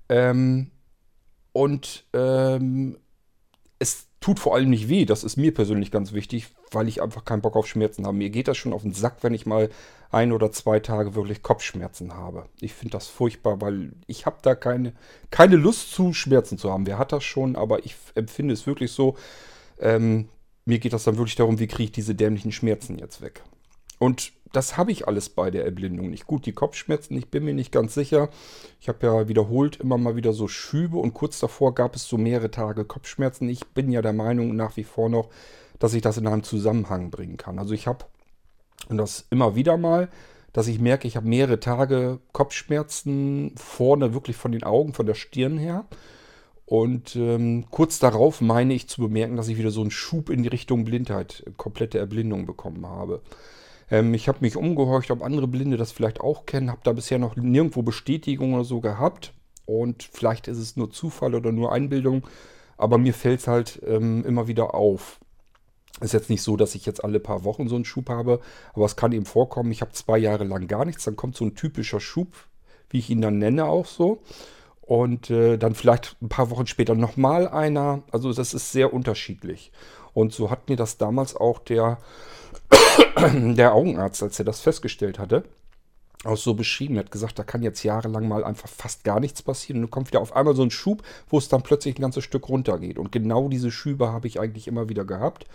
Ähm, 0.09 0.71
und 1.53 2.05
ähm, 2.13 2.97
es 3.79 4.04
tut 4.25 4.39
vor 4.39 4.55
allem 4.55 4.71
nicht 4.71 4.89
weh. 4.89 5.05
Das 5.05 5.23
ist 5.23 5.37
mir 5.37 5.53
persönlich 5.53 5.91
ganz 5.91 6.11
wichtig, 6.11 6.47
weil 6.71 6.87
ich 6.87 6.99
einfach 6.99 7.25
keinen 7.25 7.43
Bock 7.43 7.55
auf 7.55 7.67
Schmerzen 7.67 8.07
habe. 8.07 8.17
Mir 8.17 8.31
geht 8.31 8.47
das 8.47 8.57
schon 8.57 8.73
auf 8.73 8.81
den 8.81 8.91
Sack, 8.91 9.17
wenn 9.21 9.35
ich 9.35 9.45
mal 9.45 9.69
ein 10.09 10.31
oder 10.31 10.51
zwei 10.51 10.79
Tage 10.79 11.13
wirklich 11.13 11.43
Kopfschmerzen 11.43 12.11
habe. 12.15 12.49
Ich 12.59 12.73
finde 12.73 12.93
das 12.93 13.05
furchtbar, 13.05 13.61
weil 13.61 13.91
ich 14.07 14.25
habe 14.25 14.37
da 14.41 14.55
keine, 14.55 14.93
keine 15.29 15.57
Lust 15.57 15.91
zu, 15.91 16.11
Schmerzen 16.11 16.57
zu 16.57 16.71
haben. 16.71 16.87
Wer 16.87 16.97
hat 16.97 17.11
das 17.11 17.23
schon, 17.23 17.55
aber 17.55 17.85
ich 17.85 17.95
empfinde 18.15 18.55
es 18.55 18.65
wirklich 18.65 18.93
so. 18.93 19.15
Ähm, 19.79 20.27
mir 20.65 20.79
geht 20.79 20.93
das 20.93 21.03
dann 21.03 21.17
wirklich 21.17 21.35
darum, 21.35 21.59
wie 21.59 21.67
kriege 21.67 21.83
ich 21.83 21.91
diese 21.91 22.15
dämlichen 22.15 22.51
Schmerzen 22.51 22.97
jetzt 22.97 23.21
weg. 23.21 23.43
Und 23.99 24.31
das 24.55 24.77
habe 24.77 24.91
ich 24.91 25.07
alles 25.07 25.29
bei 25.29 25.51
der 25.51 25.65
Erblindung 25.65 26.09
nicht. 26.09 26.27
Gut, 26.27 26.45
die 26.45 26.53
Kopfschmerzen, 26.53 27.17
ich 27.17 27.29
bin 27.29 27.43
mir 27.43 27.53
nicht 27.53 27.71
ganz 27.71 27.93
sicher. 27.93 28.29
Ich 28.79 28.87
habe 28.87 29.05
ja 29.05 29.27
wiederholt 29.27 29.77
immer 29.77 29.97
mal 29.97 30.15
wieder 30.15 30.33
so 30.33 30.47
Schübe 30.47 30.97
und 30.97 31.13
kurz 31.13 31.39
davor 31.39 31.75
gab 31.75 31.95
es 31.95 32.07
so 32.07 32.17
mehrere 32.17 32.51
Tage 32.51 32.85
Kopfschmerzen. 32.85 33.49
Ich 33.49 33.67
bin 33.67 33.91
ja 33.91 34.01
der 34.01 34.13
Meinung 34.13 34.55
nach 34.55 34.77
wie 34.77 34.83
vor 34.83 35.09
noch, 35.09 35.29
dass 35.79 35.93
ich 35.93 36.01
das 36.01 36.17
in 36.17 36.27
einem 36.27 36.43
Zusammenhang 36.43 37.11
bringen 37.11 37.37
kann. 37.37 37.59
Also 37.59 37.73
ich 37.73 37.87
habe, 37.87 38.05
und 38.87 38.97
das 38.97 39.25
immer 39.29 39.55
wieder 39.55 39.77
mal, 39.77 40.09
dass 40.53 40.67
ich 40.67 40.79
merke, 40.79 41.07
ich 41.07 41.17
habe 41.17 41.27
mehrere 41.27 41.59
Tage 41.59 42.19
Kopfschmerzen 42.31 43.53
vorne, 43.57 44.13
wirklich 44.13 44.37
von 44.37 44.53
den 44.53 44.63
Augen, 44.63 44.93
von 44.93 45.05
der 45.05 45.15
Stirn 45.15 45.57
her. 45.57 45.85
Und 46.65 47.15
ähm, 47.15 47.65
kurz 47.69 47.99
darauf 47.99 48.41
meine 48.41 48.73
ich 48.73 48.87
zu 48.87 49.01
bemerken, 49.01 49.35
dass 49.35 49.49
ich 49.49 49.57
wieder 49.57 49.69
so 49.69 49.81
einen 49.81 49.91
Schub 49.91 50.29
in 50.29 50.43
die 50.43 50.49
Richtung 50.49 50.85
Blindheit, 50.85 51.43
komplette 51.57 51.99
Erblindung 51.99 52.45
bekommen 52.45 52.85
habe. 52.87 53.21
Ähm, 53.89 54.13
ich 54.13 54.27
habe 54.27 54.39
mich 54.41 54.57
umgehorcht, 54.57 55.11
ob 55.11 55.23
andere 55.23 55.47
Blinde 55.47 55.77
das 55.77 55.91
vielleicht 55.91 56.21
auch 56.21 56.45
kennen, 56.45 56.71
habe 56.71 56.81
da 56.83 56.93
bisher 56.93 57.19
noch 57.19 57.35
nirgendwo 57.35 57.81
Bestätigung 57.81 58.53
oder 58.53 58.63
so 58.63 58.79
gehabt. 58.79 59.33
Und 59.65 60.03
vielleicht 60.11 60.47
ist 60.47 60.59
es 60.59 60.75
nur 60.75 60.91
Zufall 60.91 61.33
oder 61.33 61.51
nur 61.51 61.71
Einbildung, 61.71 62.27
aber 62.77 62.97
mir 62.97 63.13
fällt 63.13 63.39
es 63.39 63.47
halt 63.47 63.81
ähm, 63.85 64.23
immer 64.25 64.47
wieder 64.47 64.75
auf. 64.75 65.19
Ist 66.01 66.13
jetzt 66.13 66.29
nicht 66.29 66.41
so, 66.41 66.57
dass 66.57 66.75
ich 66.75 66.85
jetzt 66.85 67.03
alle 67.03 67.19
paar 67.19 67.45
Wochen 67.45 67.67
so 67.69 67.75
einen 67.75 67.85
Schub 67.85 68.09
habe, 68.09 68.41
aber 68.73 68.85
es 68.85 68.95
kann 68.95 69.13
eben 69.13 69.25
vorkommen, 69.25 69.71
ich 69.71 69.81
habe 69.81 69.93
zwei 69.93 70.17
Jahre 70.17 70.43
lang 70.43 70.67
gar 70.67 70.85
nichts, 70.85 71.05
dann 71.05 71.15
kommt 71.15 71.37
so 71.37 71.45
ein 71.45 71.55
typischer 71.55 72.01
Schub, 72.01 72.27
wie 72.89 72.99
ich 72.99 73.09
ihn 73.09 73.21
dann 73.21 73.37
nenne, 73.37 73.65
auch 73.65 73.85
so. 73.85 74.21
Und 74.81 75.31
äh, 75.31 75.57
dann 75.57 75.73
vielleicht 75.73 76.15
ein 76.21 76.29
paar 76.29 76.51
Wochen 76.51 76.67
später 76.67 76.93
nochmal 76.93 77.47
einer. 77.47 78.03
Also 78.11 78.31
das 78.31 78.53
ist 78.53 78.71
sehr 78.71 78.93
unterschiedlich. 78.93 79.71
Und 80.13 80.31
so 80.31 80.51
hat 80.51 80.69
mir 80.69 80.75
das 80.75 80.97
damals 80.97 81.35
auch 81.35 81.59
der, 81.59 81.97
der 83.55 83.73
Augenarzt, 83.73 84.23
als 84.23 84.39
er 84.39 84.45
das 84.45 84.61
festgestellt 84.61 85.19
hatte, 85.19 85.43
auch 86.23 86.37
so 86.37 86.53
beschrieben. 86.53 86.95
Er 86.95 87.03
hat 87.03 87.11
gesagt, 87.11 87.37
da 87.37 87.43
kann 87.43 87.61
jetzt 87.61 87.83
jahrelang 87.83 88.27
mal 88.27 88.43
einfach 88.43 88.67
fast 88.67 89.03
gar 89.03 89.19
nichts 89.19 89.41
passieren. 89.41 89.77
Und 89.77 89.83
dann 89.83 89.91
kommt 89.91 90.07
wieder 90.07 90.21
auf 90.21 90.35
einmal 90.35 90.55
so 90.55 90.63
ein 90.63 90.71
Schub, 90.71 91.03
wo 91.29 91.37
es 91.37 91.49
dann 91.49 91.61
plötzlich 91.61 91.97
ein 91.97 92.01
ganzes 92.01 92.23
Stück 92.23 92.49
runtergeht. 92.49 92.97
Und 92.97 93.11
genau 93.11 93.47
diese 93.47 93.71
Schübe 93.71 94.11
habe 94.11 94.27
ich 94.27 94.39
eigentlich 94.39 94.67
immer 94.67 94.89
wieder 94.89 95.05
gehabt. 95.05 95.45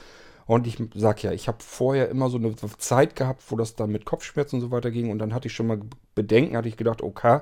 Und 0.47 0.67
ich 0.67 0.83
sag 0.95 1.23
ja, 1.23 1.33
ich 1.33 1.47
habe 1.49 1.59
vorher 1.61 2.09
immer 2.09 2.29
so 2.29 2.39
eine 2.39 2.55
Zeit 2.79 3.15
gehabt, 3.15 3.43
wo 3.49 3.57
das 3.57 3.77
dann 3.77 3.91
mit 3.91 4.05
Kopfschmerzen 4.05 4.57
und 4.57 4.63
so 4.63 4.71
weiter 4.71 4.91
ging. 4.91 5.11
Und 5.11 5.19
dann 5.19 5.33
hatte 5.33 5.49
ich 5.49 5.55
schon 5.55 5.67
mal 5.67 5.81
Bedenken, 6.15 6.57
hatte 6.57 6.69
ich 6.69 6.77
gedacht, 6.77 7.03
okay, 7.03 7.41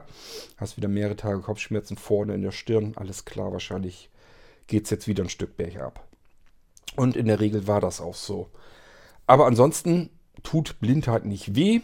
hast 0.57 0.77
wieder 0.77 0.89
mehrere 0.89 1.17
Tage 1.17 1.41
Kopfschmerzen 1.41 1.97
vorne 1.97 2.35
in 2.35 2.43
der 2.43 2.53
Stirn. 2.53 2.93
Alles 2.97 3.25
klar, 3.25 3.53
wahrscheinlich 3.53 4.11
geht 4.67 4.85
es 4.85 4.91
jetzt 4.91 5.09
wieder 5.09 5.25
ein 5.25 5.31
Stück 5.31 5.57
bergab. 5.57 6.05
Und 6.97 7.17
in 7.17 7.27
der 7.27 7.41
Regel 7.41 7.67
war 7.67 7.81
das 7.81 8.01
auch 8.01 8.15
so. 8.15 8.49
Aber 9.29 9.47
ansonsten 9.47 10.09
tut 10.43 10.81
Blindheit 10.81 11.27
nicht 11.27 11.55
weh. 11.55 11.83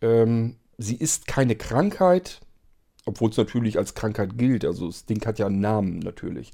Ähm, 0.00 0.56
sie 0.78 0.96
ist 0.96 1.26
keine 1.26 1.54
Krankheit, 1.54 2.40
obwohl 3.04 3.30
es 3.30 3.36
natürlich 3.36 3.76
als 3.78 3.94
Krankheit 3.94 4.38
gilt. 4.38 4.64
Also 4.64 4.86
das 4.86 5.04
Ding 5.04 5.24
hat 5.26 5.38
ja 5.38 5.46
einen 5.46 5.60
Namen 5.60 5.98
natürlich. 5.98 6.52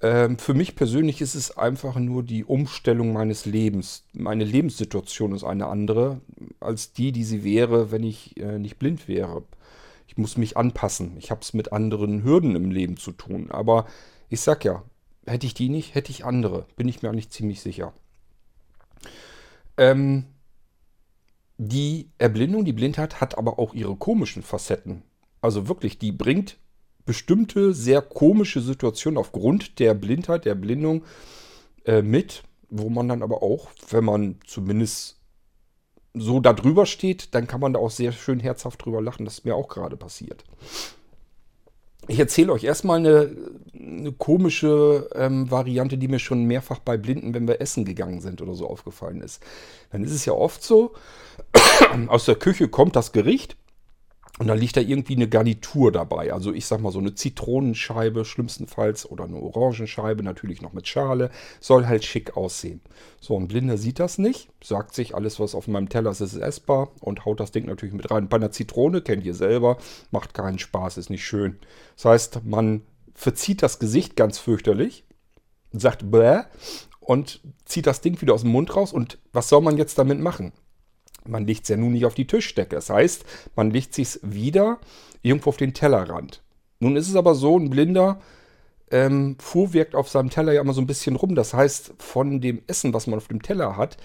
Ähm, 0.00 0.38
für 0.38 0.54
mich 0.54 0.74
persönlich 0.74 1.20
ist 1.20 1.34
es 1.34 1.56
einfach 1.56 1.96
nur 1.96 2.22
die 2.22 2.44
Umstellung 2.44 3.12
meines 3.12 3.44
Lebens. 3.44 4.04
Meine 4.14 4.44
Lebenssituation 4.44 5.34
ist 5.34 5.44
eine 5.44 5.66
andere 5.66 6.22
als 6.58 6.94
die, 6.94 7.12
die 7.12 7.24
sie 7.24 7.44
wäre, 7.44 7.92
wenn 7.92 8.04
ich 8.04 8.38
äh, 8.38 8.58
nicht 8.58 8.78
blind 8.78 9.06
wäre. 9.06 9.42
Ich 10.08 10.16
muss 10.16 10.38
mich 10.38 10.56
anpassen. 10.56 11.18
Ich 11.18 11.30
habe 11.30 11.42
es 11.42 11.52
mit 11.52 11.74
anderen 11.74 12.24
Hürden 12.24 12.56
im 12.56 12.70
Leben 12.70 12.96
zu 12.96 13.12
tun. 13.12 13.50
Aber 13.50 13.84
ich 14.30 14.40
sag 14.40 14.64
ja, 14.64 14.82
hätte 15.26 15.44
ich 15.44 15.52
die 15.52 15.68
nicht, 15.68 15.94
hätte 15.94 16.10
ich 16.10 16.24
andere. 16.24 16.64
Bin 16.76 16.88
ich 16.88 17.02
mir 17.02 17.10
eigentlich 17.10 17.28
ziemlich 17.28 17.60
sicher. 17.60 17.92
Ähm, 19.76 20.26
die 21.58 22.10
Erblindung, 22.18 22.64
die 22.64 22.72
Blindheit 22.72 23.20
hat 23.20 23.38
aber 23.38 23.58
auch 23.58 23.74
ihre 23.74 23.96
komischen 23.96 24.42
Facetten. 24.42 25.02
Also 25.40 25.68
wirklich, 25.68 25.98
die 25.98 26.12
bringt 26.12 26.58
bestimmte 27.04 27.74
sehr 27.74 28.00
komische 28.00 28.60
Situationen 28.60 29.18
aufgrund 29.18 29.78
der 29.78 29.94
Blindheit, 29.94 30.44
der 30.44 30.54
Blindung 30.54 31.04
äh, 31.84 32.02
mit, 32.02 32.44
wo 32.70 32.88
man 32.88 33.08
dann 33.08 33.22
aber 33.22 33.42
auch, 33.42 33.68
wenn 33.90 34.04
man 34.04 34.36
zumindest 34.46 35.18
so 36.14 36.40
da 36.40 36.52
drüber 36.52 36.86
steht, 36.86 37.34
dann 37.34 37.46
kann 37.46 37.60
man 37.60 37.72
da 37.72 37.80
auch 37.80 37.90
sehr 37.90 38.12
schön 38.12 38.40
herzhaft 38.40 38.84
drüber 38.84 39.00
lachen. 39.00 39.24
Das 39.24 39.38
ist 39.38 39.44
mir 39.44 39.54
auch 39.54 39.68
gerade 39.68 39.96
passiert. 39.96 40.44
Ich 42.08 42.18
erzähle 42.18 42.52
euch 42.52 42.64
erstmal 42.64 42.98
eine, 42.98 43.30
eine 43.74 44.12
komische 44.12 45.08
ähm, 45.14 45.50
Variante, 45.50 45.98
die 45.98 46.08
mir 46.08 46.18
schon 46.18 46.44
mehrfach 46.44 46.80
bei 46.80 46.96
Blinden, 46.96 47.32
wenn 47.32 47.46
wir 47.46 47.60
essen 47.60 47.84
gegangen 47.84 48.20
sind 48.20 48.42
oder 48.42 48.54
so 48.54 48.68
aufgefallen 48.68 49.20
ist. 49.20 49.42
Dann 49.90 50.02
ist 50.02 50.12
es 50.12 50.24
ja 50.24 50.32
oft 50.32 50.62
so, 50.62 50.94
aus 52.08 52.24
der 52.24 52.34
Küche 52.34 52.68
kommt 52.68 52.96
das 52.96 53.12
Gericht 53.12 53.56
und 54.38 54.46
dann 54.46 54.58
liegt 54.58 54.78
da 54.78 54.80
irgendwie 54.80 55.14
eine 55.14 55.28
Garnitur 55.28 55.92
dabei. 55.92 56.32
Also 56.32 56.54
ich 56.54 56.64
sag 56.64 56.80
mal 56.80 56.90
so 56.90 56.98
eine 56.98 57.14
Zitronenscheibe 57.14 58.24
schlimmstenfalls 58.24 59.08
oder 59.08 59.24
eine 59.24 59.36
Orangenscheibe, 59.36 60.22
natürlich 60.22 60.62
noch 60.62 60.72
mit 60.72 60.88
Schale. 60.88 61.30
Soll 61.60 61.86
halt 61.86 62.04
schick 62.04 62.34
aussehen. 62.36 62.80
So, 63.20 63.38
ein 63.38 63.46
Blinder 63.46 63.76
sieht 63.76 63.98
das 63.98 64.16
nicht. 64.16 64.48
Sagt 64.64 64.94
sich, 64.94 65.14
alles 65.14 65.38
was 65.38 65.54
auf 65.54 65.68
meinem 65.68 65.90
Teller 65.90 66.10
ist, 66.10 66.22
ist 66.22 66.34
essbar 66.34 66.92
und 67.00 67.26
haut 67.26 67.40
das 67.40 67.52
Ding 67.52 67.66
natürlich 67.66 67.94
mit 67.94 68.10
rein. 68.10 68.28
Bei 68.28 68.38
einer 68.38 68.50
Zitrone, 68.50 69.02
kennt 69.02 69.24
ihr 69.24 69.34
selber, 69.34 69.76
macht 70.10 70.32
keinen 70.32 70.58
Spaß, 70.58 70.96
ist 70.96 71.10
nicht 71.10 71.26
schön. 71.26 71.58
Das 71.96 72.06
heißt, 72.06 72.44
man 72.44 72.82
verzieht 73.14 73.62
das 73.62 73.78
Gesicht 73.78 74.16
ganz 74.16 74.38
fürchterlich, 74.38 75.04
sagt 75.72 76.10
bäh 76.10 76.44
und 77.00 77.40
zieht 77.66 77.86
das 77.86 78.00
Ding 78.00 78.18
wieder 78.22 78.32
aus 78.32 78.42
dem 78.42 78.50
Mund 78.50 78.74
raus. 78.74 78.94
Und 78.94 79.18
was 79.34 79.50
soll 79.50 79.60
man 79.60 79.76
jetzt 79.76 79.98
damit 79.98 80.20
machen? 80.20 80.52
Man 81.26 81.46
legt 81.46 81.62
es 81.62 81.68
ja 81.68 81.76
nun 81.76 81.92
nicht 81.92 82.04
auf 82.04 82.14
die 82.14 82.26
Tischdecke. 82.26 82.74
Das 82.74 82.90
heißt, 82.90 83.24
man 83.56 83.70
legt 83.70 83.98
es 83.98 84.20
wieder 84.22 84.78
irgendwo 85.22 85.50
auf 85.50 85.56
den 85.56 85.74
Tellerrand. 85.74 86.42
Nun 86.80 86.96
ist 86.96 87.08
es 87.08 87.16
aber 87.16 87.34
so, 87.34 87.58
ein 87.58 87.70
Blinder 87.70 88.20
ähm, 88.90 89.36
fuhrwirkt 89.38 89.94
auf 89.94 90.08
seinem 90.08 90.30
Teller 90.30 90.52
ja 90.52 90.60
immer 90.60 90.74
so 90.74 90.80
ein 90.80 90.86
bisschen 90.86 91.16
rum. 91.16 91.34
Das 91.34 91.54
heißt, 91.54 91.94
von 91.98 92.40
dem 92.40 92.62
Essen, 92.66 92.92
was 92.92 93.06
man 93.06 93.18
auf 93.18 93.28
dem 93.28 93.42
Teller 93.42 93.76
hat, 93.76 93.96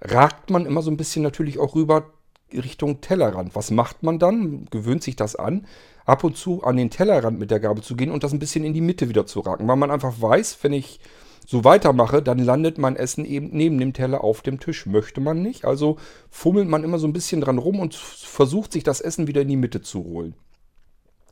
ragt 0.00 0.50
man 0.50 0.66
immer 0.66 0.82
so 0.82 0.90
ein 0.90 0.96
bisschen 0.96 1.22
natürlich 1.22 1.58
auch 1.58 1.74
rüber 1.74 2.10
Richtung 2.52 3.00
Tellerrand. 3.00 3.54
Was 3.54 3.70
macht 3.70 4.02
man 4.02 4.18
dann? 4.18 4.66
Gewöhnt 4.70 5.02
sich 5.02 5.16
das 5.16 5.36
an, 5.36 5.66
ab 6.04 6.24
und 6.24 6.36
zu 6.36 6.62
an 6.64 6.76
den 6.76 6.90
Tellerrand 6.90 7.38
mit 7.38 7.50
der 7.50 7.60
Gabel 7.60 7.82
zu 7.82 7.96
gehen 7.96 8.10
und 8.10 8.24
das 8.24 8.32
ein 8.32 8.38
bisschen 8.38 8.64
in 8.64 8.74
die 8.74 8.80
Mitte 8.80 9.08
wieder 9.08 9.26
zu 9.26 9.40
raken. 9.40 9.68
Weil 9.68 9.76
man 9.76 9.90
einfach 9.90 10.14
weiß, 10.20 10.58
wenn 10.62 10.72
ich 10.72 11.00
so 11.46 11.62
weitermache, 11.62 12.22
dann 12.22 12.40
landet 12.40 12.76
mein 12.76 12.96
Essen 12.96 13.24
eben 13.24 13.50
neben 13.52 13.78
dem 13.78 13.92
Teller 13.92 14.24
auf 14.24 14.42
dem 14.42 14.58
Tisch. 14.58 14.84
Möchte 14.84 15.20
man 15.20 15.42
nicht. 15.42 15.64
Also 15.64 15.96
fummelt 16.28 16.68
man 16.68 16.82
immer 16.82 16.98
so 16.98 17.06
ein 17.06 17.12
bisschen 17.12 17.40
dran 17.40 17.58
rum 17.58 17.78
und 17.78 17.94
versucht 17.94 18.72
sich 18.72 18.82
das 18.82 19.00
Essen 19.00 19.28
wieder 19.28 19.42
in 19.42 19.48
die 19.48 19.56
Mitte 19.56 19.80
zu 19.80 20.04
holen. 20.04 20.34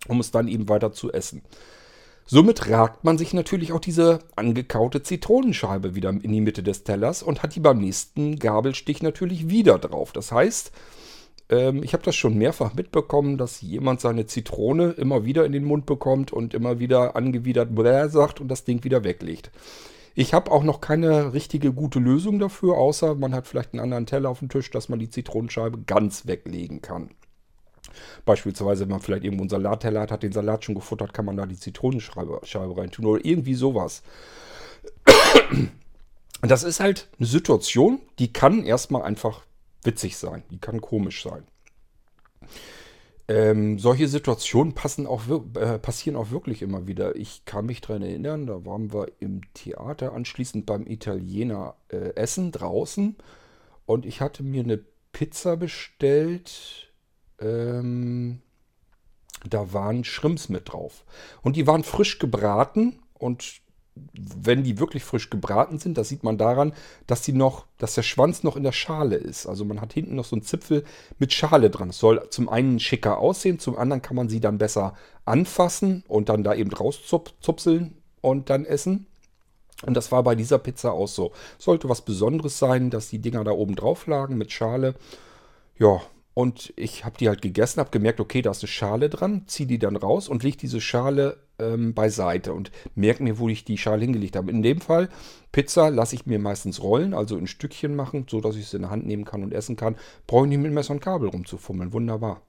Um 0.07 0.21
es 0.21 0.31
dann 0.31 0.47
eben 0.47 0.69
weiter 0.69 0.93
zu 0.93 1.13
essen. 1.13 1.43
Somit 2.27 2.71
ragt 2.71 3.05
man 3.05 3.19
sich 3.19 3.35
natürlich 3.35 3.73
auch 3.73 3.81
diese 3.81 4.21
angekaute 4.37 5.03
Zitronenscheibe 5.03 5.95
wieder 5.97 6.11
in 6.11 6.33
die 6.33 6.41
Mitte 6.41 6.63
des 6.63 6.85
Tellers 6.85 7.23
und 7.23 7.43
hat 7.43 7.55
die 7.57 7.61
beim 7.61 7.79
nächsten 7.79 8.39
Gabelstich 8.39 9.03
natürlich 9.03 9.51
wieder 9.51 9.79
drauf. 9.79 10.13
Das 10.13 10.31
heißt, 10.31 10.71
ähm, 11.51 11.83
ich 11.83 11.93
habe 11.93 12.05
das 12.05 12.15
schon 12.15 12.39
mehrfach 12.39 12.73
mitbekommen, 12.75 13.37
dass 13.37 13.61
jemand 13.61 14.01
seine 14.01 14.27
Zitrone 14.27 14.93
immer 14.93 15.25
wieder 15.25 15.45
in 15.45 15.53
den 15.53 15.65
Mund 15.65 15.87
bekommt 15.87 16.33
und 16.33 16.55
immer 16.55 16.79
wieder 16.79 17.17
angewidert 17.17 17.71
sagt 18.11 18.41
und 18.41 18.49
das 18.49 18.65
Ding 18.65 18.85
wieder 18.85 19.05
weglegt. 19.05 19.51
Ich 20.15 20.33
habe 20.33 20.53
auch 20.53 20.63
noch 20.63 20.81
keine 20.81 21.33
richtige 21.33 21.73
gute 21.73 21.99
Lösung 21.99 22.39
dafür, 22.39 22.77
außer 22.77 23.17
man 23.17 23.35
hat 23.35 23.49
vielleicht 23.49 23.73
einen 23.73 23.83
anderen 23.83 24.07
Teller 24.07 24.31
auf 24.31 24.39
dem 24.39 24.49
Tisch, 24.49 24.71
dass 24.71 24.89
man 24.89 25.01
die 25.01 25.11
Zitronenscheibe 25.11 25.83
ganz 25.83 26.27
weglegen 26.27 26.81
kann. 26.83 27.11
Beispielsweise, 28.25 28.83
wenn 28.83 28.91
man 28.91 29.01
vielleicht 29.01 29.25
irgendwo 29.25 29.43
einen 29.43 29.51
Salatteller 29.51 30.01
hat, 30.01 30.11
hat 30.13 30.23
den 30.23 30.33
Salat 30.33 30.65
schon 30.65 30.77
gefuttert, 30.77 31.13
kann 31.15 31.25
man 31.25 31.37
da 31.37 31.47
die 31.47 31.59
Zitronenscheibe 31.59 32.41
reintun 32.77 33.07
oder 33.07 33.25
irgendwie 33.25 33.55
sowas. 33.55 34.03
Das 36.43 36.63
ist 36.63 36.81
halt 36.81 37.09
eine 37.19 37.27
Situation, 37.27 38.01
die 38.19 38.33
kann 38.33 38.65
erstmal 38.65 39.03
einfach 39.03 39.43
witzig 39.83 40.17
sein, 40.17 40.45
die 40.51 40.59
kann 40.59 40.81
komisch 40.81 41.23
sein. 41.23 41.45
Ähm, 43.27 43.79
solche 43.79 44.07
Situationen 44.07 44.75
passen 44.75 45.07
auch, 45.07 45.23
äh, 45.55 45.79
passieren 45.79 46.17
auch 46.17 46.31
wirklich 46.31 46.61
immer 46.61 46.87
wieder. 46.87 47.17
Ich 47.17 47.45
kann 47.47 47.67
mich 47.67 47.81
daran 47.81 48.03
erinnern, 48.03 48.47
da 48.47 48.67
waren 48.67 48.93
wir 48.93 49.13
im 49.19 49.41
Theater 49.55 50.13
anschließend 50.13 50.67
beim 50.67 50.87
Italiener 50.87 51.77
äh, 51.89 52.15
essen 52.17 52.53
draußen 52.53 53.17
und 53.87 54.05
ich 54.05 54.21
hatte 54.21 54.43
mir 54.43 54.63
eine 54.63 54.79
Pizza 55.13 55.57
bestellt. 55.57 56.93
Ähm, 57.41 58.43
da 59.49 59.73
waren 59.73 60.05
Schrimps 60.05 60.49
mit 60.49 60.73
drauf. 60.73 61.05
Und 61.43 61.57
die 61.57 61.67
waren 61.67 61.85
frisch 61.85 62.19
gebraten 62.19 63.03
und 63.15 63.61
wenn 63.97 64.65
die 64.65 64.79
wirklich 64.79 65.05
frisch 65.05 65.31
gebraten 65.31 65.79
sind, 65.79 65.97
das 65.97 66.09
sieht 66.09 66.25
man 66.25 66.37
daran, 66.37 66.73
dass 67.07 67.23
die 67.23 67.33
noch, 67.33 67.67
dass 67.79 67.95
der 67.95 68.03
Schwanz 68.03 68.43
noch 68.43 68.57
in 68.57 68.65
der 68.65 68.73
Schale 68.73 69.17
ist. 69.17 69.47
Also 69.47 69.65
man 69.65 69.81
hat 69.81 69.93
hinten 69.93 70.17
noch 70.17 70.25
so 70.25 70.35
einen 70.35 70.43
Zipfel 70.43 70.85
mit 71.19 71.33
Schale 71.33 71.71
dran. 71.71 71.91
Es 71.91 71.99
soll 71.99 72.27
zum 72.31 72.49
einen 72.49 72.81
schicker 72.81 73.19
aussehen, 73.19 73.59
zum 73.59 73.79
anderen 73.79 74.03
kann 74.03 74.17
man 74.17 74.29
sie 74.29 74.41
dann 74.41 74.59
besser 74.59 74.95
anfassen 75.25 76.03
und 76.09 76.29
dann 76.29 76.43
da 76.43 76.55
eben 76.55 76.73
rauszupseln 76.73 77.97
und 78.21 78.51
dann 78.51 78.65
essen. 78.65 79.07
Und 79.87 79.95
das 79.95 80.11
war 80.11 80.23
bei 80.23 80.35
dieser 80.35 80.59
Pizza 80.59 80.93
auch 80.93 81.09
so. 81.09 81.33
Sollte 81.59 81.89
was 81.89 82.03
Besonderes 82.03 82.59
sein, 82.59 82.91
dass 82.91 83.11
die 83.11 83.19
Dinger 83.19 83.45
da 83.45 83.53
oben 83.53 83.77
drauf 83.77 84.07
lagen 84.07 84.37
mit 84.37 84.51
Schale. 84.51 84.95
Ja, 85.79 86.01
und 86.35 86.73
ich 86.77 87.05
habe 87.05 87.17
die 87.17 87.29
halt 87.29 87.43
gegessen, 87.43 87.79
habe 87.79 87.91
gemerkt, 87.91 88.19
okay, 88.19 88.43
da 88.43 88.51
ist 88.51 88.63
eine 88.63 88.69
Schale 88.69 89.09
dran, 89.09 89.45
ziehe 89.47 89.69
die 89.69 89.79
dann 89.79 89.95
raus 89.95 90.29
und 90.29 90.43
lege 90.43 90.57
diese 90.57 90.81
Schale 90.81 91.39
ähm, 91.61 91.95
beiseite 91.95 92.53
und 92.53 92.73
merke 92.97 93.23
mir, 93.23 93.39
wo 93.39 93.49
ich 93.49 93.65
die 93.65 93.79
Schale 93.79 94.03
hingelegt 94.03 94.35
habe. 94.35 94.51
In 94.51 94.63
dem 94.63 94.81
Fall, 94.81 95.09
Pizza 95.53 95.91
lasse 95.91 96.17
ich 96.17 96.27
mir 96.27 96.41
meistens 96.41 96.83
rollen, 96.83 97.15
also 97.15 97.39
in 97.39 97.47
Stückchen 97.47 97.95
machen, 97.95 98.27
so 98.29 98.41
dass 98.41 98.57
ich 98.57 98.65
es 98.65 98.75
in 98.75 98.83
der 98.83 98.91
Hand 98.91 99.07
nehmen 99.07 99.25
kann 99.25 99.45
und 99.45 99.55
essen 99.55 99.77
kann. 99.77 99.95
Brauche 100.27 100.45
ich 100.45 100.49
nicht 100.49 100.59
mit 100.59 100.73
Messer 100.73 100.95
und 100.95 101.01
Kabel 101.01 101.29
rumzufummeln. 101.29 101.93
Wunderbar. 101.93 102.43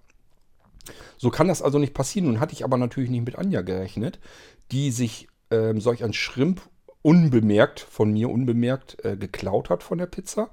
So 1.17 1.29
kann 1.29 1.47
das 1.47 1.61
also 1.61 1.77
nicht 1.77 1.93
passieren. 1.93 2.25
Nun 2.25 2.39
hatte 2.39 2.53
ich 2.53 2.63
aber 2.63 2.77
natürlich 2.77 3.11
nicht 3.11 3.25
mit 3.25 3.37
Anja 3.37 3.61
gerechnet, 3.61 4.19
die 4.71 4.89
sich 4.89 5.27
ähm, 5.51 5.79
solch 5.79 6.03
ein 6.03 6.13
Schrimp 6.13 6.61
unbemerkt, 7.03 7.81
von 7.81 8.11
mir 8.11 8.31
unbemerkt, 8.31 9.05
äh, 9.05 9.15
geklaut 9.15 9.69
hat 9.69 9.83
von 9.83 9.99
der 9.99 10.07
Pizza 10.07 10.49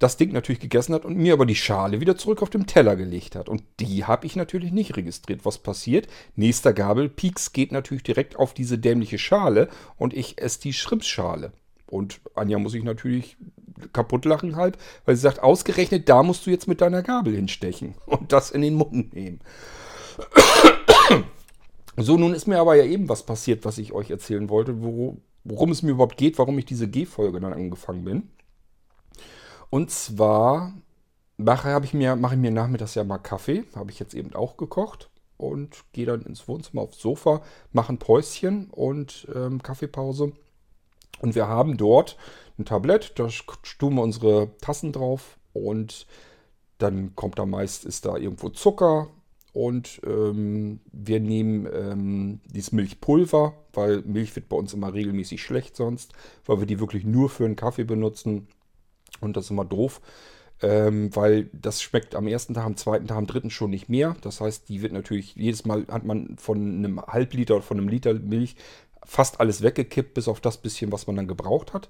das 0.00 0.16
Ding 0.16 0.32
natürlich 0.32 0.60
gegessen 0.60 0.94
hat 0.94 1.04
und 1.04 1.16
mir 1.16 1.34
aber 1.34 1.46
die 1.46 1.54
Schale 1.54 2.00
wieder 2.00 2.16
zurück 2.16 2.42
auf 2.42 2.50
dem 2.50 2.66
Teller 2.66 2.96
gelegt 2.96 3.36
hat. 3.36 3.48
Und 3.48 3.62
die 3.78 4.04
habe 4.06 4.26
ich 4.26 4.34
natürlich 4.34 4.72
nicht 4.72 4.96
registriert. 4.96 5.44
Was 5.44 5.58
passiert? 5.58 6.08
Nächster 6.34 6.72
Gabel, 6.72 7.08
Pieks 7.08 7.52
geht 7.52 7.70
natürlich 7.70 8.02
direkt 8.02 8.36
auf 8.36 8.54
diese 8.54 8.78
dämliche 8.78 9.18
Schale 9.18 9.68
und 9.96 10.14
ich 10.14 10.40
esse 10.40 10.60
die 10.62 10.72
Schrimpsschale. 10.72 11.52
Und 11.86 12.20
Anja 12.34 12.58
muss 12.58 12.72
sich 12.72 12.82
natürlich 12.82 13.36
kaputt 13.92 14.24
lachen 14.24 14.56
halb, 14.56 14.78
weil 15.04 15.16
sie 15.16 15.22
sagt, 15.22 15.42
ausgerechnet 15.42 16.08
da 16.08 16.22
musst 16.22 16.46
du 16.46 16.50
jetzt 16.50 16.66
mit 16.66 16.80
deiner 16.80 17.02
Gabel 17.02 17.34
hinstechen 17.34 17.94
und 18.06 18.32
das 18.32 18.50
in 18.50 18.62
den 18.62 18.74
Mund 18.74 19.12
nehmen. 19.12 19.40
So, 21.96 22.16
nun 22.16 22.32
ist 22.32 22.46
mir 22.46 22.58
aber 22.58 22.74
ja 22.74 22.84
eben 22.84 23.10
was 23.10 23.24
passiert, 23.26 23.66
was 23.66 23.76
ich 23.76 23.92
euch 23.92 24.10
erzählen 24.10 24.48
wollte, 24.48 24.80
worum 24.80 25.70
es 25.70 25.82
mir 25.82 25.90
überhaupt 25.90 26.16
geht, 26.16 26.38
warum 26.38 26.58
ich 26.58 26.64
diese 26.64 26.88
G-Folge 26.88 27.40
dann 27.40 27.52
angefangen 27.52 28.04
bin. 28.04 28.30
Und 29.70 29.90
zwar 29.90 30.74
mache, 31.36 31.80
ich 31.84 31.94
mir, 31.94 32.16
mache 32.16 32.34
ich 32.34 32.40
mir 32.40 32.50
nachmittags 32.50 32.94
ja 32.94 33.04
mal 33.04 33.18
Kaffee. 33.18 33.64
Habe 33.74 33.90
ich 33.90 33.98
jetzt 33.98 34.14
eben 34.14 34.34
auch 34.34 34.56
gekocht. 34.56 35.10
Und 35.36 35.84
gehe 35.92 36.04
dann 36.04 36.20
ins 36.22 36.46
Wohnzimmer 36.48 36.82
aufs 36.82 37.00
Sofa, 37.00 37.40
mache 37.72 37.94
ein 37.94 37.98
Päuschen 37.98 38.68
und 38.68 39.26
ähm, 39.34 39.62
Kaffeepause. 39.62 40.32
Und 41.22 41.34
wir 41.34 41.48
haben 41.48 41.78
dort 41.78 42.18
ein 42.58 42.66
Tablett, 42.66 43.18
da 43.18 43.28
tun 43.78 43.94
wir 43.94 44.02
unsere 44.02 44.50
Tassen 44.58 44.92
drauf 44.92 45.38
und 45.54 46.06
dann 46.78 47.14
kommt 47.16 47.38
da 47.38 47.46
meist, 47.46 47.84
ist 47.84 48.04
da 48.04 48.16
irgendwo 48.16 48.50
Zucker 48.50 49.08
und 49.52 50.00
ähm, 50.06 50.80
wir 50.92 51.20
nehmen 51.20 51.68
ähm, 51.72 52.40
dieses 52.46 52.72
Milchpulver, 52.72 53.54
weil 53.72 54.02
Milch 54.02 54.34
wird 54.36 54.48
bei 54.48 54.56
uns 54.56 54.72
immer 54.72 54.94
regelmäßig 54.94 55.42
schlecht 55.42 55.76
sonst, 55.76 56.12
weil 56.46 56.60
wir 56.60 56.66
die 56.66 56.80
wirklich 56.80 57.04
nur 57.04 57.28
für 57.28 57.44
einen 57.44 57.56
Kaffee 57.56 57.84
benutzen. 57.84 58.48
Und 59.20 59.36
das 59.36 59.46
ist 59.46 59.50
immer 59.50 59.64
doof, 59.64 60.00
ähm, 60.62 61.14
weil 61.14 61.48
das 61.52 61.82
schmeckt 61.82 62.14
am 62.14 62.26
ersten 62.26 62.54
Tag, 62.54 62.64
am 62.64 62.76
zweiten 62.76 63.06
Tag, 63.06 63.18
am 63.18 63.26
dritten 63.26 63.50
schon 63.50 63.70
nicht 63.70 63.88
mehr. 63.88 64.16
Das 64.22 64.40
heißt, 64.40 64.68
die 64.68 64.82
wird 64.82 64.92
natürlich, 64.92 65.34
jedes 65.36 65.64
Mal 65.64 65.86
hat 65.88 66.04
man 66.04 66.36
von 66.38 66.58
einem 66.58 67.00
Halbliter 67.02 67.56
oder 67.56 67.62
von 67.62 67.78
einem 67.78 67.88
Liter 67.88 68.14
Milch 68.14 68.56
fast 69.04 69.40
alles 69.40 69.62
weggekippt, 69.62 70.14
bis 70.14 70.28
auf 70.28 70.40
das 70.40 70.58
bisschen, 70.58 70.92
was 70.92 71.06
man 71.06 71.16
dann 71.16 71.28
gebraucht 71.28 71.72
hat. 71.72 71.88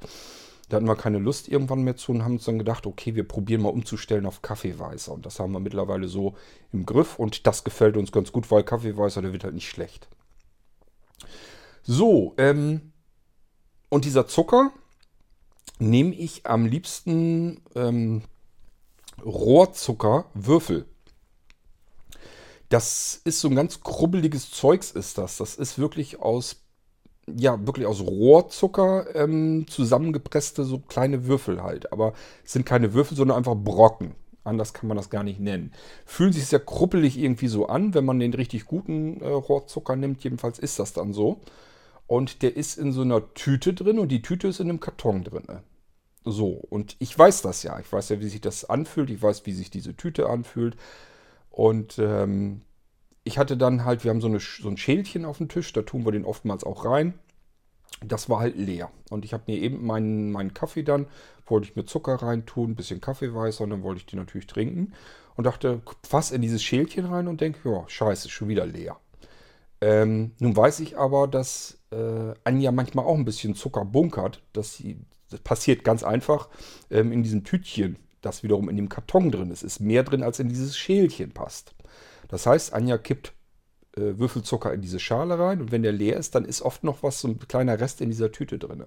Da 0.68 0.76
hatten 0.76 0.86
wir 0.86 0.94
keine 0.94 1.18
Lust 1.18 1.48
irgendwann 1.48 1.82
mehr 1.82 1.96
zu 1.96 2.12
und 2.12 2.22
haben 2.22 2.34
uns 2.34 2.44
dann 2.44 2.58
gedacht, 2.58 2.86
okay, 2.86 3.16
wir 3.16 3.26
probieren 3.26 3.62
mal 3.62 3.70
umzustellen 3.70 4.24
auf 4.24 4.40
Kaffeeweißer. 4.40 5.12
Und 5.12 5.26
das 5.26 5.40
haben 5.40 5.52
wir 5.52 5.58
mittlerweile 5.58 6.06
so 6.06 6.36
im 6.72 6.86
Griff 6.86 7.18
und 7.18 7.46
das 7.48 7.64
gefällt 7.64 7.96
uns 7.96 8.12
ganz 8.12 8.30
gut, 8.30 8.50
weil 8.52 8.62
Kaffeeweißer, 8.62 9.20
der 9.20 9.32
wird 9.32 9.42
halt 9.42 9.54
nicht 9.54 9.68
schlecht. 9.68 10.08
So, 11.82 12.34
ähm, 12.38 12.92
und 13.88 14.04
dieser 14.04 14.28
Zucker, 14.28 14.72
nehme 15.80 16.14
ich 16.14 16.46
am 16.46 16.66
liebsten 16.66 17.62
ähm, 17.74 18.22
Rohrzuckerwürfel. 19.24 20.86
Das 22.68 23.20
ist 23.24 23.40
so 23.40 23.48
ein 23.48 23.56
ganz 23.56 23.80
krubbeliges 23.80 24.50
Zeugs 24.50 24.92
ist 24.92 25.18
das. 25.18 25.38
Das 25.38 25.56
ist 25.56 25.78
wirklich 25.78 26.20
aus, 26.20 26.62
ja, 27.26 27.66
wirklich 27.66 27.86
aus 27.86 28.00
Rohrzucker 28.00 29.14
ähm, 29.16 29.66
zusammengepresste 29.68 30.64
so 30.64 30.78
kleine 30.78 31.26
Würfel 31.26 31.62
halt. 31.62 31.92
Aber 31.92 32.12
es 32.44 32.52
sind 32.52 32.64
keine 32.64 32.94
Würfel, 32.94 33.16
sondern 33.16 33.38
einfach 33.38 33.56
Brocken. 33.56 34.14
Anders 34.44 34.72
kann 34.72 34.88
man 34.88 34.96
das 34.96 35.10
gar 35.10 35.22
nicht 35.22 35.40
nennen. 35.40 35.72
Fühlen 36.06 36.32
sich 36.32 36.46
sehr 36.46 36.60
kruppelig 36.60 37.18
irgendwie 37.18 37.48
so 37.48 37.66
an, 37.66 37.92
wenn 37.92 38.04
man 38.04 38.20
den 38.20 38.32
richtig 38.32 38.66
guten 38.66 39.20
äh, 39.20 39.28
Rohrzucker 39.28 39.96
nimmt. 39.96 40.22
Jedenfalls 40.22 40.58
ist 40.58 40.78
das 40.78 40.92
dann 40.92 41.12
so. 41.12 41.40
Und 42.06 42.42
der 42.42 42.56
ist 42.56 42.78
in 42.78 42.92
so 42.92 43.02
einer 43.02 43.34
Tüte 43.34 43.74
drin 43.74 43.98
und 43.98 44.08
die 44.08 44.22
Tüte 44.22 44.48
ist 44.48 44.60
in 44.60 44.68
einem 44.68 44.80
Karton 44.80 45.24
drin. 45.24 45.44
So, 46.24 46.48
und 46.48 46.96
ich 46.98 47.18
weiß 47.18 47.42
das 47.42 47.62
ja. 47.62 47.78
Ich 47.80 47.90
weiß 47.90 48.10
ja, 48.10 48.20
wie 48.20 48.28
sich 48.28 48.40
das 48.40 48.64
anfühlt. 48.68 49.10
Ich 49.10 49.22
weiß, 49.22 49.46
wie 49.46 49.52
sich 49.52 49.70
diese 49.70 49.96
Tüte 49.96 50.28
anfühlt. 50.28 50.76
Und 51.50 51.98
ähm, 51.98 52.62
ich 53.24 53.38
hatte 53.38 53.56
dann 53.56 53.84
halt, 53.84 54.04
wir 54.04 54.10
haben 54.10 54.20
so, 54.20 54.28
eine, 54.28 54.40
so 54.40 54.68
ein 54.68 54.76
Schälchen 54.76 55.24
auf 55.24 55.38
dem 55.38 55.48
Tisch, 55.48 55.72
da 55.72 55.82
tun 55.82 56.04
wir 56.04 56.12
den 56.12 56.24
oftmals 56.24 56.64
auch 56.64 56.84
rein. 56.84 57.14
Das 58.04 58.28
war 58.28 58.40
halt 58.40 58.56
leer. 58.56 58.90
Und 59.10 59.24
ich 59.24 59.32
habe 59.32 59.44
mir 59.46 59.58
eben 59.58 59.84
meinen, 59.84 60.30
meinen 60.32 60.54
Kaffee 60.54 60.82
dann, 60.82 61.06
wollte 61.46 61.68
ich 61.68 61.76
mir 61.76 61.84
Zucker 61.84 62.14
reintun, 62.14 62.70
ein 62.70 62.76
bisschen 62.76 63.00
Kaffeeweißer 63.00 63.64
und 63.64 63.70
dann 63.70 63.82
wollte 63.82 64.00
ich 64.00 64.06
die 64.06 64.16
natürlich 64.16 64.46
trinken. 64.46 64.94
Und 65.36 65.44
dachte, 65.44 65.80
fass 66.06 66.30
in 66.32 66.42
dieses 66.42 66.62
Schälchen 66.62 67.06
rein 67.06 67.28
und 67.28 67.40
denke, 67.40 67.70
ja, 67.70 67.84
scheiße, 67.86 68.28
schon 68.28 68.48
wieder 68.48 68.66
leer. 68.66 68.98
Ähm, 69.80 70.32
nun 70.38 70.56
weiß 70.56 70.80
ich 70.80 70.98
aber, 70.98 71.26
dass 71.26 71.78
äh, 71.90 72.34
Anja 72.44 72.72
manchmal 72.72 73.06
auch 73.06 73.16
ein 73.16 73.24
bisschen 73.24 73.54
Zucker 73.54 73.84
bunkert, 73.84 74.42
dass 74.52 74.74
sie 74.74 74.98
das 75.30 75.40
passiert 75.40 75.84
ganz 75.84 76.02
einfach 76.02 76.48
ähm, 76.90 77.12
in 77.12 77.22
diesem 77.22 77.44
Tütchen, 77.44 77.96
das 78.20 78.42
wiederum 78.42 78.68
in 78.68 78.76
dem 78.76 78.88
Karton 78.88 79.30
drin 79.30 79.50
ist, 79.50 79.62
ist 79.62 79.80
mehr 79.80 80.02
drin, 80.02 80.22
als 80.22 80.38
in 80.38 80.48
dieses 80.48 80.76
Schälchen 80.76 81.32
passt. 81.32 81.74
Das 82.28 82.46
heißt, 82.46 82.72
Anja 82.74 82.98
kippt 82.98 83.32
äh, 83.96 84.18
Würfelzucker 84.18 84.72
in 84.72 84.82
diese 84.82 85.00
Schale 85.00 85.38
rein 85.38 85.60
und 85.60 85.72
wenn 85.72 85.82
der 85.82 85.92
leer 85.92 86.16
ist, 86.16 86.34
dann 86.34 86.44
ist 86.44 86.62
oft 86.62 86.84
noch 86.84 87.02
was, 87.02 87.20
so 87.20 87.28
ein 87.28 87.38
kleiner 87.38 87.80
Rest 87.80 88.00
in 88.00 88.10
dieser 88.10 88.30
Tüte 88.30 88.58
drin. 88.58 88.84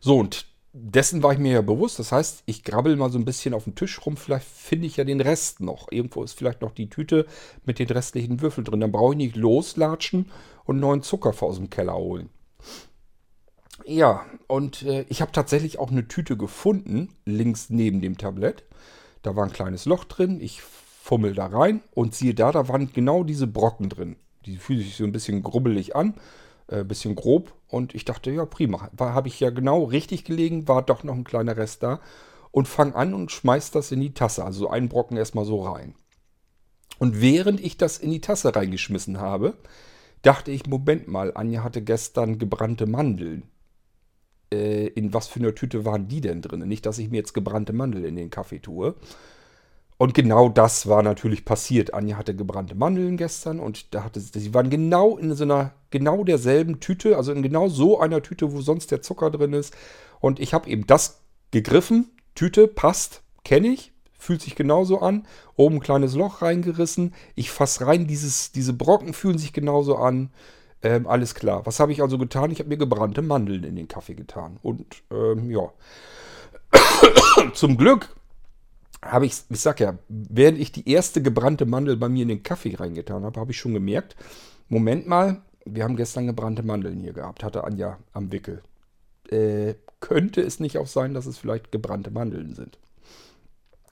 So, 0.00 0.18
und 0.18 0.46
dessen 0.74 1.22
war 1.22 1.32
ich 1.32 1.38
mir 1.38 1.52
ja 1.52 1.62
bewusst. 1.62 1.98
Das 1.98 2.12
heißt, 2.12 2.42
ich 2.46 2.64
grabbel 2.64 2.96
mal 2.96 3.10
so 3.10 3.18
ein 3.18 3.24
bisschen 3.24 3.54
auf 3.54 3.64
den 3.64 3.74
Tisch 3.74 4.04
rum. 4.04 4.16
Vielleicht 4.16 4.46
finde 4.46 4.86
ich 4.86 4.96
ja 4.96 5.04
den 5.04 5.20
Rest 5.20 5.60
noch. 5.60 5.90
Irgendwo 5.90 6.22
ist 6.22 6.36
vielleicht 6.36 6.60
noch 6.60 6.72
die 6.72 6.90
Tüte 6.90 7.26
mit 7.64 7.78
den 7.78 7.88
restlichen 7.88 8.40
Würfeln 8.40 8.64
drin. 8.64 8.80
Dann 8.80 8.92
brauche 8.92 9.12
ich 9.12 9.18
nicht 9.18 9.36
loslatschen 9.36 10.30
und 10.64 10.80
neuen 10.80 11.02
Zucker 11.02 11.32
aus 11.40 11.56
dem 11.56 11.70
Keller 11.70 11.94
holen. 11.94 12.28
Ja, 13.84 14.24
und 14.46 14.82
äh, 14.82 15.04
ich 15.08 15.20
habe 15.20 15.32
tatsächlich 15.32 15.78
auch 15.78 15.90
eine 15.90 16.06
Tüte 16.06 16.36
gefunden, 16.36 17.08
links 17.24 17.70
neben 17.70 18.00
dem 18.00 18.16
Tablett. 18.16 18.64
Da 19.22 19.34
war 19.36 19.44
ein 19.44 19.52
kleines 19.52 19.84
Loch 19.84 20.04
drin. 20.04 20.40
Ich 20.40 20.62
fummel 20.62 21.34
da 21.34 21.46
rein 21.46 21.82
und 21.92 22.14
siehe 22.14 22.34
da, 22.34 22.52
da 22.52 22.68
waren 22.68 22.92
genau 22.92 23.24
diese 23.24 23.46
Brocken 23.46 23.88
drin. 23.88 24.16
Die 24.46 24.56
fühlen 24.58 24.80
sich 24.80 24.96
so 24.96 25.04
ein 25.04 25.12
bisschen 25.12 25.42
grubbelig 25.42 25.96
an, 25.96 26.14
ein 26.68 26.80
äh, 26.80 26.84
bisschen 26.84 27.14
grob. 27.14 27.52
Und 27.68 27.94
ich 27.94 28.04
dachte, 28.04 28.30
ja, 28.30 28.46
prima. 28.46 28.90
Habe 28.98 29.28
ich 29.28 29.40
ja 29.40 29.50
genau 29.50 29.84
richtig 29.84 30.24
gelegen, 30.24 30.68
war 30.68 30.82
doch 30.82 31.02
noch 31.02 31.14
ein 31.14 31.24
kleiner 31.24 31.56
Rest 31.56 31.82
da. 31.82 32.00
Und 32.52 32.68
fang 32.68 32.94
an 32.94 33.14
und 33.14 33.32
schmeiß 33.32 33.72
das 33.72 33.90
in 33.90 34.00
die 34.00 34.14
Tasse. 34.14 34.44
Also 34.44 34.70
einen 34.70 34.88
Brocken 34.88 35.16
erstmal 35.16 35.44
so 35.44 35.62
rein. 35.62 35.94
Und 36.98 37.20
während 37.20 37.58
ich 37.60 37.76
das 37.76 37.98
in 37.98 38.10
die 38.10 38.20
Tasse 38.20 38.54
reingeschmissen 38.54 39.18
habe, 39.18 39.54
dachte 40.22 40.52
ich, 40.52 40.66
Moment 40.66 41.08
mal, 41.08 41.32
Anja 41.34 41.64
hatte 41.64 41.82
gestern 41.82 42.38
gebrannte 42.38 42.86
Mandeln 42.86 43.50
äh, 44.52 44.86
in 44.88 45.12
was 45.12 45.28
für 45.28 45.40
einer 45.40 45.54
Tüte 45.54 45.84
waren 45.84 46.08
die 46.08 46.20
denn 46.20 46.42
drin? 46.42 46.66
Nicht, 46.68 46.86
dass 46.86 46.98
ich 46.98 47.10
mir 47.10 47.16
jetzt 47.18 47.34
gebrannte 47.34 47.72
Mandeln 47.72 48.04
in 48.04 48.16
den 48.16 48.30
Kaffee 48.30 48.60
tue. 48.60 48.94
Und 49.96 50.12
genau 50.12 50.48
das 50.48 50.88
war 50.88 51.02
natürlich 51.02 51.44
passiert. 51.44 51.94
Anja 51.94 52.16
hatte 52.16 52.34
gebrannte 52.34 52.74
Mandeln 52.74 53.16
gestern 53.16 53.60
und 53.60 53.94
da 53.94 54.04
hatte 54.04 54.20
sie 54.20 54.52
waren 54.52 54.68
genau 54.68 55.16
in 55.16 55.34
so 55.34 55.44
einer 55.44 55.72
genau 55.90 56.24
derselben 56.24 56.80
Tüte, 56.80 57.16
also 57.16 57.32
in 57.32 57.42
genau 57.42 57.68
so 57.68 58.00
einer 58.00 58.20
Tüte, 58.22 58.52
wo 58.52 58.60
sonst 58.60 58.90
der 58.90 59.02
Zucker 59.02 59.30
drin 59.30 59.52
ist. 59.52 59.74
Und 60.20 60.40
ich 60.40 60.52
habe 60.52 60.68
eben 60.68 60.86
das 60.86 61.20
gegriffen. 61.52 62.10
Tüte 62.34 62.66
passt, 62.66 63.22
kenne 63.44 63.68
ich, 63.68 63.92
fühlt 64.18 64.42
sich 64.42 64.56
genauso 64.56 65.00
an. 65.00 65.26
Oben 65.54 65.76
ein 65.76 65.80
kleines 65.80 66.14
Loch 66.14 66.42
reingerissen. 66.42 67.14
Ich 67.36 67.50
fasse 67.50 67.86
rein, 67.86 68.08
dieses, 68.08 68.50
diese 68.50 68.72
Brocken 68.72 69.14
fühlen 69.14 69.38
sich 69.38 69.52
genauso 69.52 69.96
an. 69.96 70.30
Ähm, 70.84 71.06
alles 71.06 71.34
klar. 71.34 71.64
Was 71.64 71.80
habe 71.80 71.92
ich 71.92 72.02
also 72.02 72.18
getan? 72.18 72.50
Ich 72.50 72.58
habe 72.58 72.68
mir 72.68 72.76
gebrannte 72.76 73.22
Mandeln 73.22 73.64
in 73.64 73.74
den 73.74 73.88
Kaffee 73.88 74.14
getan. 74.14 74.58
Und 74.62 74.84
ähm, 75.10 75.50
ja. 75.50 75.72
Zum 77.54 77.78
Glück 77.78 78.14
habe 79.02 79.24
ich, 79.24 79.34
ich 79.48 79.60
sag 79.60 79.80
ja, 79.80 79.98
während 80.08 80.58
ich 80.58 80.72
die 80.72 80.88
erste 80.88 81.22
gebrannte 81.22 81.64
Mandel 81.64 81.96
bei 81.96 82.10
mir 82.10 82.22
in 82.22 82.28
den 82.28 82.42
Kaffee 82.42 82.74
reingetan 82.74 83.24
habe, 83.24 83.40
habe 83.40 83.52
ich 83.52 83.58
schon 83.58 83.72
gemerkt, 83.72 84.14
Moment 84.68 85.06
mal, 85.06 85.40
wir 85.64 85.84
haben 85.84 85.96
gestern 85.96 86.26
gebrannte 86.26 86.62
Mandeln 86.62 87.00
hier 87.00 87.14
gehabt, 87.14 87.42
hatte 87.42 87.64
Anja 87.64 87.98
am 88.12 88.30
Wickel. 88.30 88.62
Äh, 89.30 89.74
könnte 90.00 90.42
es 90.42 90.60
nicht 90.60 90.76
auch 90.76 90.86
sein, 90.86 91.14
dass 91.14 91.24
es 91.24 91.38
vielleicht 91.38 91.72
gebrannte 91.72 92.10
Mandeln 92.10 92.54
sind? 92.54 92.78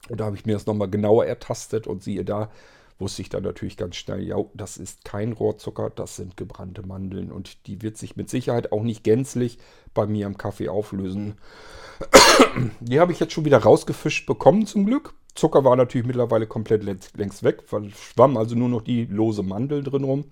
Und 0.09 0.19
da 0.19 0.25
habe 0.25 0.35
ich 0.35 0.45
mir 0.45 0.53
das 0.53 0.67
nochmal 0.67 0.89
genauer 0.89 1.25
ertastet 1.25 1.87
und 1.87 2.03
siehe 2.03 2.23
da, 2.23 2.51
wusste 2.99 3.21
ich 3.21 3.29
dann 3.29 3.43
natürlich 3.43 3.77
ganz 3.77 3.95
schnell, 3.95 4.23
ja, 4.23 4.37
das 4.53 4.77
ist 4.77 5.05
kein 5.05 5.33
Rohrzucker, 5.33 5.89
das 5.89 6.15
sind 6.15 6.37
gebrannte 6.37 6.85
Mandeln 6.85 7.31
und 7.31 7.67
die 7.67 7.81
wird 7.81 7.97
sich 7.97 8.15
mit 8.15 8.29
Sicherheit 8.29 8.71
auch 8.71 8.83
nicht 8.83 9.03
gänzlich 9.03 9.57
bei 9.93 10.05
mir 10.05 10.25
im 10.25 10.37
Kaffee 10.37 10.69
auflösen. 10.69 11.35
Die 12.79 12.99
habe 12.99 13.11
ich 13.11 13.19
jetzt 13.19 13.33
schon 13.33 13.45
wieder 13.45 13.59
rausgefischt 13.59 14.25
bekommen 14.25 14.65
zum 14.65 14.85
Glück. 14.85 15.13
Zucker 15.35 15.63
war 15.63 15.75
natürlich 15.75 16.07
mittlerweile 16.07 16.47
komplett 16.47 16.83
längst 16.83 17.43
weg, 17.43 17.63
schwamm 17.93 18.37
also 18.37 18.55
nur 18.55 18.69
noch 18.69 18.81
die 18.81 19.05
lose 19.05 19.41
Mandel 19.43 19.83
drin 19.83 20.03
rum. 20.03 20.25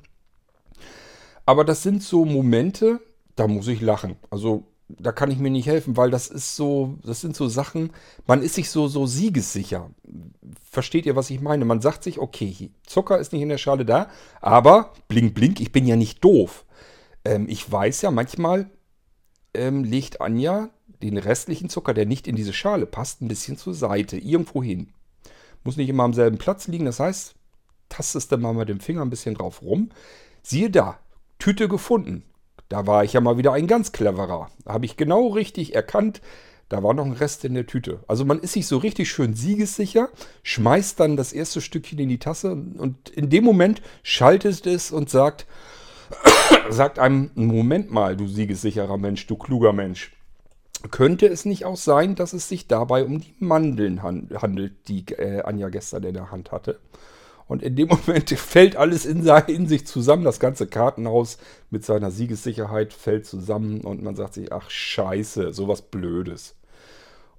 Aber 1.45 1.65
das 1.65 1.81
sind 1.81 2.03
so 2.03 2.25
Momente, 2.25 2.99
da 3.35 3.47
muss 3.47 3.67
ich 3.67 3.81
lachen. 3.81 4.15
Also 4.29 4.70
da 4.99 5.11
kann 5.11 5.31
ich 5.31 5.39
mir 5.39 5.49
nicht 5.49 5.67
helfen, 5.67 5.97
weil 5.97 6.11
das 6.11 6.27
ist 6.27 6.55
so, 6.55 6.97
das 7.03 7.21
sind 7.21 7.35
so 7.35 7.47
Sachen, 7.47 7.91
man 8.27 8.41
ist 8.41 8.55
sich 8.55 8.69
so, 8.69 8.87
so 8.87 9.05
siegessicher. 9.05 9.89
Versteht 10.69 11.05
ihr, 11.05 11.15
was 11.15 11.29
ich 11.29 11.41
meine? 11.41 11.65
Man 11.65 11.81
sagt 11.81 12.03
sich, 12.03 12.19
okay, 12.19 12.71
Zucker 12.85 13.19
ist 13.19 13.33
nicht 13.33 13.41
in 13.41 13.49
der 13.49 13.57
Schale 13.57 13.85
da, 13.85 14.09
aber 14.41 14.93
blink, 15.07 15.33
blink, 15.33 15.59
ich 15.59 15.71
bin 15.71 15.85
ja 15.85 15.95
nicht 15.95 16.23
doof. 16.23 16.65
Ähm, 17.25 17.47
ich 17.49 17.69
weiß 17.69 18.01
ja, 18.01 18.11
manchmal 18.11 18.69
ähm, 19.53 19.83
legt 19.83 20.21
Anja 20.21 20.69
den 21.01 21.17
restlichen 21.17 21.69
Zucker, 21.69 21.93
der 21.93 22.05
nicht 22.05 22.27
in 22.27 22.35
diese 22.35 22.53
Schale 22.53 22.85
passt, 22.85 23.21
ein 23.21 23.27
bisschen 23.27 23.57
zur 23.57 23.73
Seite, 23.73 24.17
irgendwo 24.17 24.63
hin. 24.63 24.89
Muss 25.63 25.77
nicht 25.77 25.89
immer 25.89 26.03
am 26.03 26.13
selben 26.13 26.37
Platz 26.37 26.67
liegen, 26.67 26.85
das 26.85 26.99
heißt, 26.99 27.35
tastest 27.89 28.31
du 28.31 28.37
mal 28.37 28.53
mit 28.53 28.69
dem 28.69 28.79
Finger 28.79 29.01
ein 29.01 29.09
bisschen 29.09 29.35
drauf 29.35 29.61
rum. 29.61 29.89
Siehe 30.41 30.69
da, 30.69 30.99
Tüte 31.39 31.67
gefunden. 31.67 32.23
Da 32.71 32.87
war 32.87 33.03
ich 33.03 33.11
ja 33.11 33.19
mal 33.19 33.37
wieder 33.37 33.51
ein 33.51 33.67
ganz 33.67 33.91
cleverer. 33.91 34.49
Habe 34.65 34.85
ich 34.85 34.95
genau 34.95 35.27
richtig 35.27 35.75
erkannt, 35.75 36.21
da 36.69 36.81
war 36.81 36.93
noch 36.93 37.03
ein 37.05 37.11
Rest 37.11 37.43
in 37.43 37.53
der 37.53 37.67
Tüte. 37.67 37.99
Also 38.07 38.23
man 38.23 38.39
ist 38.39 38.53
sich 38.53 38.65
so 38.65 38.77
richtig 38.77 39.11
schön 39.11 39.33
siegessicher, 39.33 40.07
schmeißt 40.43 40.97
dann 40.97 41.17
das 41.17 41.33
erste 41.33 41.59
Stückchen 41.59 41.99
in 41.99 42.07
die 42.07 42.17
Tasse 42.17 42.53
und 42.53 43.09
in 43.09 43.29
dem 43.29 43.43
Moment 43.43 43.81
schaltet 44.03 44.65
es 44.67 44.93
und 44.93 45.09
sagt, 45.09 45.47
sagt 46.69 46.97
einem, 46.97 47.31
Moment 47.35 47.91
mal, 47.91 48.15
du 48.15 48.25
siegessicherer 48.25 48.97
Mensch, 48.97 49.27
du 49.27 49.35
kluger 49.35 49.73
Mensch. 49.73 50.13
Könnte 50.91 51.27
es 51.27 51.43
nicht 51.43 51.65
auch 51.65 51.75
sein, 51.75 52.15
dass 52.15 52.31
es 52.31 52.47
sich 52.47 52.67
dabei 52.67 53.03
um 53.03 53.19
die 53.19 53.35
Mandeln 53.39 54.01
handelt, 54.01 54.87
die 54.87 55.03
äh, 55.09 55.41
Anja 55.41 55.67
gestern 55.67 56.03
in 56.03 56.13
der 56.13 56.31
Hand 56.31 56.53
hatte? 56.53 56.79
Und 57.51 57.63
in 57.63 57.75
dem 57.75 57.89
Moment 58.07 58.29
fällt 58.29 58.77
alles 58.77 59.05
in, 59.05 59.27
in, 59.27 59.67
sich 59.67 59.85
zusammen. 59.85 60.23
Das 60.23 60.39
ganze 60.39 60.67
Kartenhaus 60.67 61.37
mit 61.69 61.83
seiner 61.83 62.09
Siegessicherheit 62.09 62.93
fällt 62.93 63.25
zusammen 63.25 63.81
und 63.81 64.01
man 64.01 64.15
sagt 64.15 64.35
sich, 64.35 64.53
ach 64.53 64.69
scheiße, 64.69 65.51
sowas 65.51 65.81
Blödes. 65.81 66.55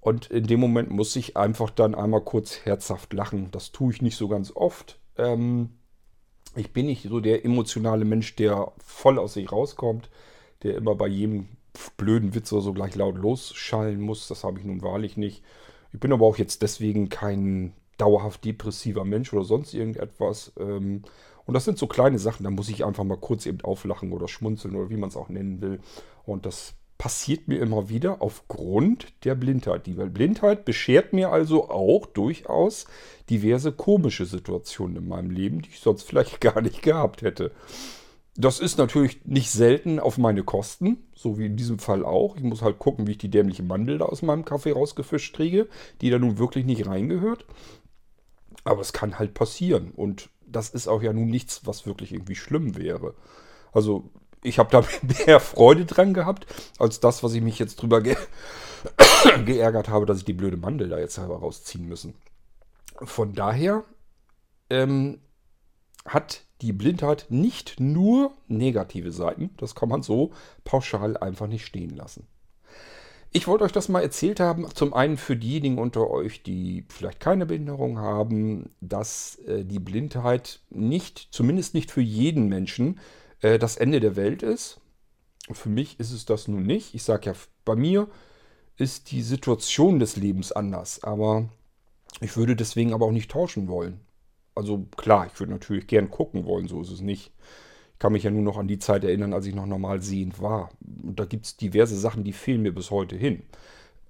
Und 0.03 0.27
in 0.27 0.47
dem 0.47 0.61
Moment 0.61 0.91
muss 0.91 1.17
ich 1.17 1.39
einfach 1.39 1.71
dann 1.71 1.95
einmal 1.95 2.21
kurz 2.21 2.59
herzhaft 2.65 3.15
lachen. 3.15 3.49
Das 3.53 3.73
tue 3.73 3.91
ich 3.91 4.03
nicht 4.03 4.19
so 4.19 4.29
ganz 4.29 4.55
oft. 4.55 4.99
Ähm, 5.17 5.71
ich 6.57 6.75
bin 6.75 6.85
nicht 6.85 7.09
so 7.09 7.21
der 7.21 7.47
emotionale 7.47 8.05
Mensch, 8.05 8.37
der 8.37 8.71
voll 8.85 9.19
aus 9.19 9.33
sich 9.33 9.51
rauskommt, 9.51 10.11
der 10.63 10.77
immer 10.77 10.95
bei 10.95 11.07
jedem 11.07 11.49
blöden 11.97 12.35
Witz 12.35 12.53
oder 12.53 12.61
so 12.61 12.75
gleich 12.75 12.97
laut 12.97 13.17
losschallen 13.17 14.03
muss. 14.03 14.29
Das 14.29 14.45
habe 14.45 14.59
ich 14.59 14.67
nun 14.67 14.83
wahrlich 14.83 15.17
nicht. 15.17 15.43
Ich 15.95 16.01
bin 16.01 16.13
aber 16.13 16.27
auch 16.27 16.37
jetzt 16.37 16.61
deswegen 16.61 17.09
kein 17.09 17.73
dauerhaft 18.03 18.45
depressiver 18.45 19.05
Mensch 19.05 19.33
oder 19.33 19.45
sonst 19.45 19.75
irgendetwas. 19.75 20.53
Ähm, 20.59 21.03
und 21.47 21.55
das 21.55 21.65
sind 21.65 21.79
so 21.79 21.87
kleine 21.87 22.19
Sachen, 22.19 22.43
da 22.43 22.51
muss 22.51 22.69
ich 22.69 22.85
einfach 22.85 23.05
mal 23.05 23.17
kurz 23.17 23.47
eben 23.47 23.61
auflachen 23.61 24.13
oder 24.13 24.27
schmunzeln 24.27 24.75
oder 24.75 24.91
wie 24.91 24.97
man 24.97 25.09
es 25.09 25.17
auch 25.17 25.29
nennen 25.29 25.61
will. 25.61 25.81
Und 26.25 26.47
das 26.47 26.75
passiert 26.99 27.47
mir 27.49 27.61
immer 27.61 27.89
wieder 27.89 28.23
aufgrund 28.23 29.13
der 29.25 29.37
Blindheit. 29.37 29.87
Die 29.87 29.95
Blindheit 29.95 30.65
beschert 30.65 31.13
mir 31.13 31.31
also 31.31 31.71
auch 31.71 32.07
durchaus 32.07 32.87
diverse 33.31 33.73
komische 33.73 34.27
Situationen 34.27 34.97
in 34.97 35.09
meinem 35.09 35.31
Leben, 35.31 35.63
die 35.63 35.71
ich 35.71 35.81
sonst 35.81 36.03
vielleicht 36.03 36.41
gar 36.41 36.61
nicht 36.61 36.83
gehabt 36.83 37.23
hätte. 37.23 37.53
Das 38.35 38.61
ist 38.61 38.79
natürlich 38.79 39.27
nicht 39.27 39.51
selten 39.51 40.01
auf 40.01 40.17
meine 40.17 40.43
Kosten, 40.43 41.05
so 41.15 41.39
wie 41.39 41.47
in 41.47 41.57
diesem 41.57 41.79
Fall 41.79 42.03
auch. 42.03 42.37
Ich 42.37 42.43
muss 42.43 42.63
halt 42.63 42.79
gucken, 42.79 43.07
wie 43.07 43.13
ich 43.13 43.19
die 43.19 43.31
dämliche 43.31 43.63
Mandel 43.63 43.99
da 43.99 44.07
aus 44.07 44.23
meinem 44.23 44.47
Kaffee 44.47 44.73
rausgefischt 44.73 45.37
kriege, 45.37 45.69
die 46.01 46.09
da 46.09 46.19
nun 46.19 46.39
wirklich 46.39 46.65
nicht 46.65 46.87
reingehört. 46.87 47.45
Aber 48.65 48.81
es 48.81 48.93
kann 48.93 49.19
halt 49.19 49.35
passieren 49.35 49.91
und 49.91 50.31
das 50.47 50.71
ist 50.71 50.89
auch 50.89 51.03
ja 51.03 51.13
nun 51.13 51.29
nichts, 51.29 51.67
was 51.67 51.87
wirklich 51.87 52.13
irgendwie 52.13 52.37
schlimm 52.37 52.77
wäre. 52.77 53.15
Also 53.73 54.11
ich 54.43 54.59
habe 54.59 54.71
da 54.71 54.85
mehr 55.27 55.41
Freude 55.41 55.85
dran 55.85 56.15
gehabt, 56.15 56.47
als 56.79 57.01
das, 57.01 57.23
was 57.23 57.33
ich 57.35 57.43
mich 57.43 57.59
jetzt 57.59 57.77
drüber 57.77 58.01
ge 58.01 58.17
geärgert 59.45 59.89
habe, 59.89 60.07
dass 60.07 60.19
ich 60.19 60.25
die 60.25 60.33
blöde 60.33 60.57
Mandel 60.57 60.89
da 60.89 60.99
jetzt 60.99 61.15
selber 61.15 61.39
rausziehen 61.39 61.87
müssen. 61.89 62.15
Von 63.01 63.35
daher 63.35 63.85
ähm, 64.71 65.21
hat 66.05 66.45
die 66.61 66.73
Blindheit 66.73 67.27
nicht 67.29 67.81
nur 67.81 68.37
negative 68.49 69.13
Seiten. 69.13 69.51
Das 69.57 69.75
kann 69.75 69.89
man 69.89 70.03
so 70.03 70.33
pauschal 70.65 71.17
einfach 71.17 71.47
nicht 71.47 71.65
stehen 71.65 71.91
lassen. 71.91 72.27
Ich 73.35 73.47
wollte 73.47 73.65
euch 73.65 73.73
das 73.73 73.89
mal 73.89 74.03
erzählt 74.03 74.41
haben, 74.41 74.69
zum 74.75 74.93
einen 74.93 75.17
für 75.17 75.37
diejenigen 75.37 75.79
unter 75.79 76.11
euch, 76.11 76.43
die 76.43 76.85
vielleicht 76.91 77.19
keine 77.19 77.47
Behinderung 77.47 77.99
haben, 77.99 78.71
dass 78.83 79.37
äh, 79.47 79.65
die 79.65 79.79
Blindheit 79.79 80.61
nicht, 80.69 81.29
zumindest 81.31 81.73
nicht 81.73 81.91
für 81.91 82.03
jeden 82.03 82.49
Menschen, 82.49 83.01
äh, 83.41 83.59
das 83.59 83.79
Ende 83.79 84.01
der 84.01 84.17
Welt 84.17 84.43
ist. 84.43 84.81
Für 85.51 85.71
mich 85.71 85.99
ist 85.99 86.13
es 86.13 86.27
das 86.27 86.47
nun 86.47 86.65
nicht. 86.65 86.95
Ich 86.95 87.05
sage 87.05 87.31
ja, 87.31 87.37
bei 87.65 87.75
mir 87.75 88.09
ist 88.77 89.11
die 89.11 89.23
Situation 89.23 89.99
des 89.99 90.17
Lebens 90.17 90.53
anders, 90.53 91.03
aber 91.03 91.49
ich 92.21 92.37
würde 92.37 92.55
deswegen 92.55 92.93
aber 92.93 93.07
auch 93.07 93.13
nicht 93.13 93.31
tauschen 93.31 93.67
wollen. 93.67 94.01
Also 94.55 94.87
klar, 94.97 95.27
ich 95.33 95.41
würde 95.41 95.53
natürlich 95.53 95.87
gern 95.87 96.11
gucken 96.11 96.45
wollen, 96.45 96.69
so 96.69 96.83
ist 96.83 96.91
es 96.91 97.01
nicht. 97.01 97.33
Ich 98.03 98.05
kann 98.05 98.15
mich 98.15 98.25
ja 98.25 98.33
nur 98.33 98.43
noch 98.43 98.59
an 98.59 98.67
die 98.67 98.81
Zeit 98.81 99.05
erinnern, 99.05 99.33
als 99.33 99.47
ich 99.47 99.55
noch 99.55 99.65
normal 99.65 100.03
sehend 100.03 100.43
war. 100.43 100.71
Und 101.05 101.21
da 101.21 101.25
gibt 101.25 101.47
es 101.47 101.57
diverse 101.57 101.97
Sachen, 101.97 102.25
die 102.25 102.33
fehlen 102.33 102.63
mir 102.63 102.75
bis 102.75 102.91
heute 102.91 103.15
hin. 103.15 103.45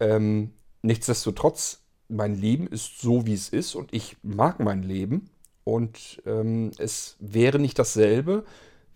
Ähm, 0.00 0.52
nichtsdestotrotz, 0.81 1.83
mein 2.09 2.35
Leben 2.35 2.66
ist 2.66 3.02
so, 3.02 3.26
wie 3.26 3.35
es 3.35 3.50
ist 3.50 3.74
und 3.74 3.92
ich 3.92 4.16
mag 4.22 4.61
mein 4.61 4.83
Leben. 4.83 5.28
Und 5.64 6.22
ähm, 6.24 6.70
es 6.78 7.16
wäre 7.20 7.59
nicht 7.59 7.78
dasselbe, 7.78 8.46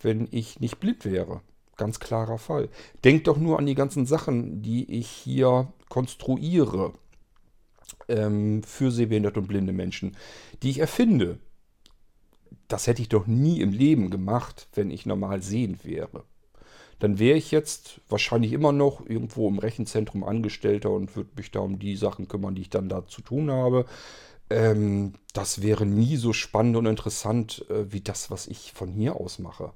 wenn 0.00 0.28
ich 0.30 0.60
nicht 0.60 0.80
blind 0.80 1.04
wäre. 1.04 1.42
Ganz 1.76 2.00
klarer 2.00 2.38
Fall. 2.38 2.70
Denkt 3.04 3.26
doch 3.26 3.36
nur 3.36 3.58
an 3.58 3.66
die 3.66 3.74
ganzen 3.74 4.06
Sachen, 4.06 4.62
die 4.62 4.90
ich 4.90 5.08
hier 5.08 5.74
konstruiere 5.90 6.94
ähm, 8.08 8.62
für 8.62 8.90
sehbehinderte 8.90 9.40
und 9.40 9.48
blinde 9.48 9.74
Menschen, 9.74 10.16
die 10.62 10.70
ich 10.70 10.78
erfinde. 10.78 11.38
Das 12.68 12.86
hätte 12.86 13.02
ich 13.02 13.08
doch 13.08 13.26
nie 13.26 13.60
im 13.60 13.72
Leben 13.72 14.10
gemacht, 14.10 14.68
wenn 14.74 14.90
ich 14.90 15.06
normal 15.06 15.42
sehend 15.42 15.84
wäre. 15.84 16.24
Dann 16.98 17.18
wäre 17.18 17.36
ich 17.36 17.50
jetzt 17.50 18.00
wahrscheinlich 18.08 18.52
immer 18.52 18.72
noch 18.72 19.04
irgendwo 19.06 19.48
im 19.48 19.58
Rechenzentrum 19.58 20.24
Angestellter 20.24 20.90
und 20.90 21.14
würde 21.14 21.30
mich 21.36 21.50
da 21.50 21.60
um 21.60 21.78
die 21.78 21.96
Sachen 21.96 22.26
kümmern, 22.26 22.54
die 22.54 22.62
ich 22.62 22.70
dann 22.70 22.88
da 22.88 23.06
zu 23.06 23.20
tun 23.20 23.50
habe. 23.50 23.84
Ähm, 24.48 25.14
das 25.32 25.62
wäre 25.62 25.84
nie 25.84 26.16
so 26.16 26.32
spannend 26.32 26.76
und 26.76 26.86
interessant 26.86 27.66
äh, 27.68 27.92
wie 27.92 28.00
das, 28.00 28.30
was 28.30 28.46
ich 28.46 28.72
von 28.72 28.90
hier 28.90 29.16
aus 29.16 29.38
mache. 29.38 29.72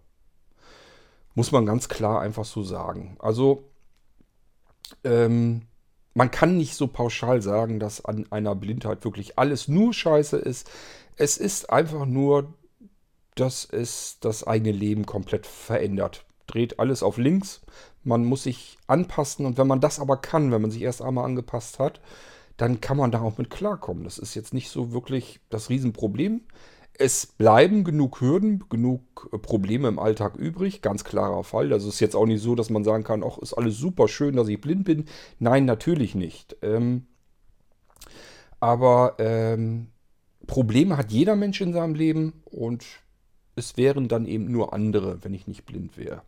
Muss 1.35 1.53
man 1.53 1.67
ganz 1.67 1.89
klar 1.89 2.21
einfach 2.21 2.45
so 2.45 2.63
sagen. 2.63 3.17
Also, 3.19 3.65
ähm, 5.05 5.63
man 6.15 6.31
kann 6.31 6.57
nicht 6.57 6.75
so 6.75 6.87
pauschal 6.87 7.41
sagen, 7.43 7.79
dass 7.79 8.05
an 8.05 8.27
einer 8.31 8.55
Blindheit 8.55 9.05
wirklich 9.05 9.39
alles 9.39 9.69
nur 9.69 9.93
Scheiße 9.93 10.37
ist. 10.39 10.71
Es 11.17 11.37
ist 11.37 11.71
einfach 11.71 12.07
nur, 12.07 12.53
dass 13.41 13.65
es 13.65 14.19
das 14.21 14.47
eigene 14.47 14.73
Leben 14.73 15.07
komplett 15.07 15.47
verändert. 15.47 16.25
Dreht 16.47 16.79
alles 16.79 17.03
auf 17.03 17.17
links. 17.17 17.63
Man 18.03 18.25
muss 18.25 18.43
sich 18.43 18.77
anpassen 18.87 19.47
und 19.47 19.57
wenn 19.57 19.67
man 19.67 19.81
das 19.81 19.99
aber 19.99 20.19
kann, 20.19 20.53
wenn 20.53 20.63
man 20.63 20.71
sich 20.71 20.83
erst 20.83 21.01
einmal 21.01 21.25
angepasst 21.25 21.79
hat, 21.79 22.01
dann 22.57 22.81
kann 22.81 22.99
man 22.99 23.11
da 23.11 23.23
auch 23.23 23.39
mit 23.39 23.49
klarkommen. 23.49 24.05
Das 24.05 24.19
ist 24.19 24.35
jetzt 24.35 24.53
nicht 24.53 24.69
so 24.69 24.93
wirklich 24.93 25.41
das 25.49 25.71
Riesenproblem. 25.71 26.43
Es 26.93 27.25
bleiben 27.25 27.85
genug 27.85 28.21
Hürden, 28.21 28.65
genug 28.69 29.31
äh, 29.33 29.39
Probleme 29.39 29.89
im 29.89 29.99
Alltag 29.99 30.37
übrig, 30.37 30.83
ganz 30.83 31.03
klarer 31.05 31.45
Fall. 31.45 31.71
Das 31.71 31.85
ist 31.85 32.01
jetzt 32.01 32.15
auch 32.15 32.27
nicht 32.27 32.43
so, 32.43 32.55
dass 32.55 32.69
man 32.69 32.85
sagen 32.85 33.05
kann, 33.05 33.25
ach, 33.25 33.39
ist 33.39 33.55
alles 33.55 33.79
super 33.79 34.09
schön, 34.09 34.37
dass 34.37 34.49
ich 34.49 34.61
blind 34.61 34.85
bin. 34.85 35.07
Nein, 35.39 35.65
natürlich 35.65 36.15
nicht. 36.15 36.57
Ähm, 36.61 37.07
aber 38.59 39.15
ähm, 39.19 39.87
Probleme 40.47 40.99
hat 40.99 41.13
jeder 41.13 41.37
Mensch 41.37 41.63
in 41.63 41.73
seinem 41.73 41.95
Leben 41.95 42.43
und 42.45 42.85
es 43.61 43.77
wären 43.77 44.09
dann 44.09 44.27
eben 44.27 44.51
nur 44.51 44.73
andere, 44.73 45.23
wenn 45.23 45.35
ich 45.35 45.47
nicht 45.47 45.65
blind 45.67 45.97
wäre. 45.97 46.23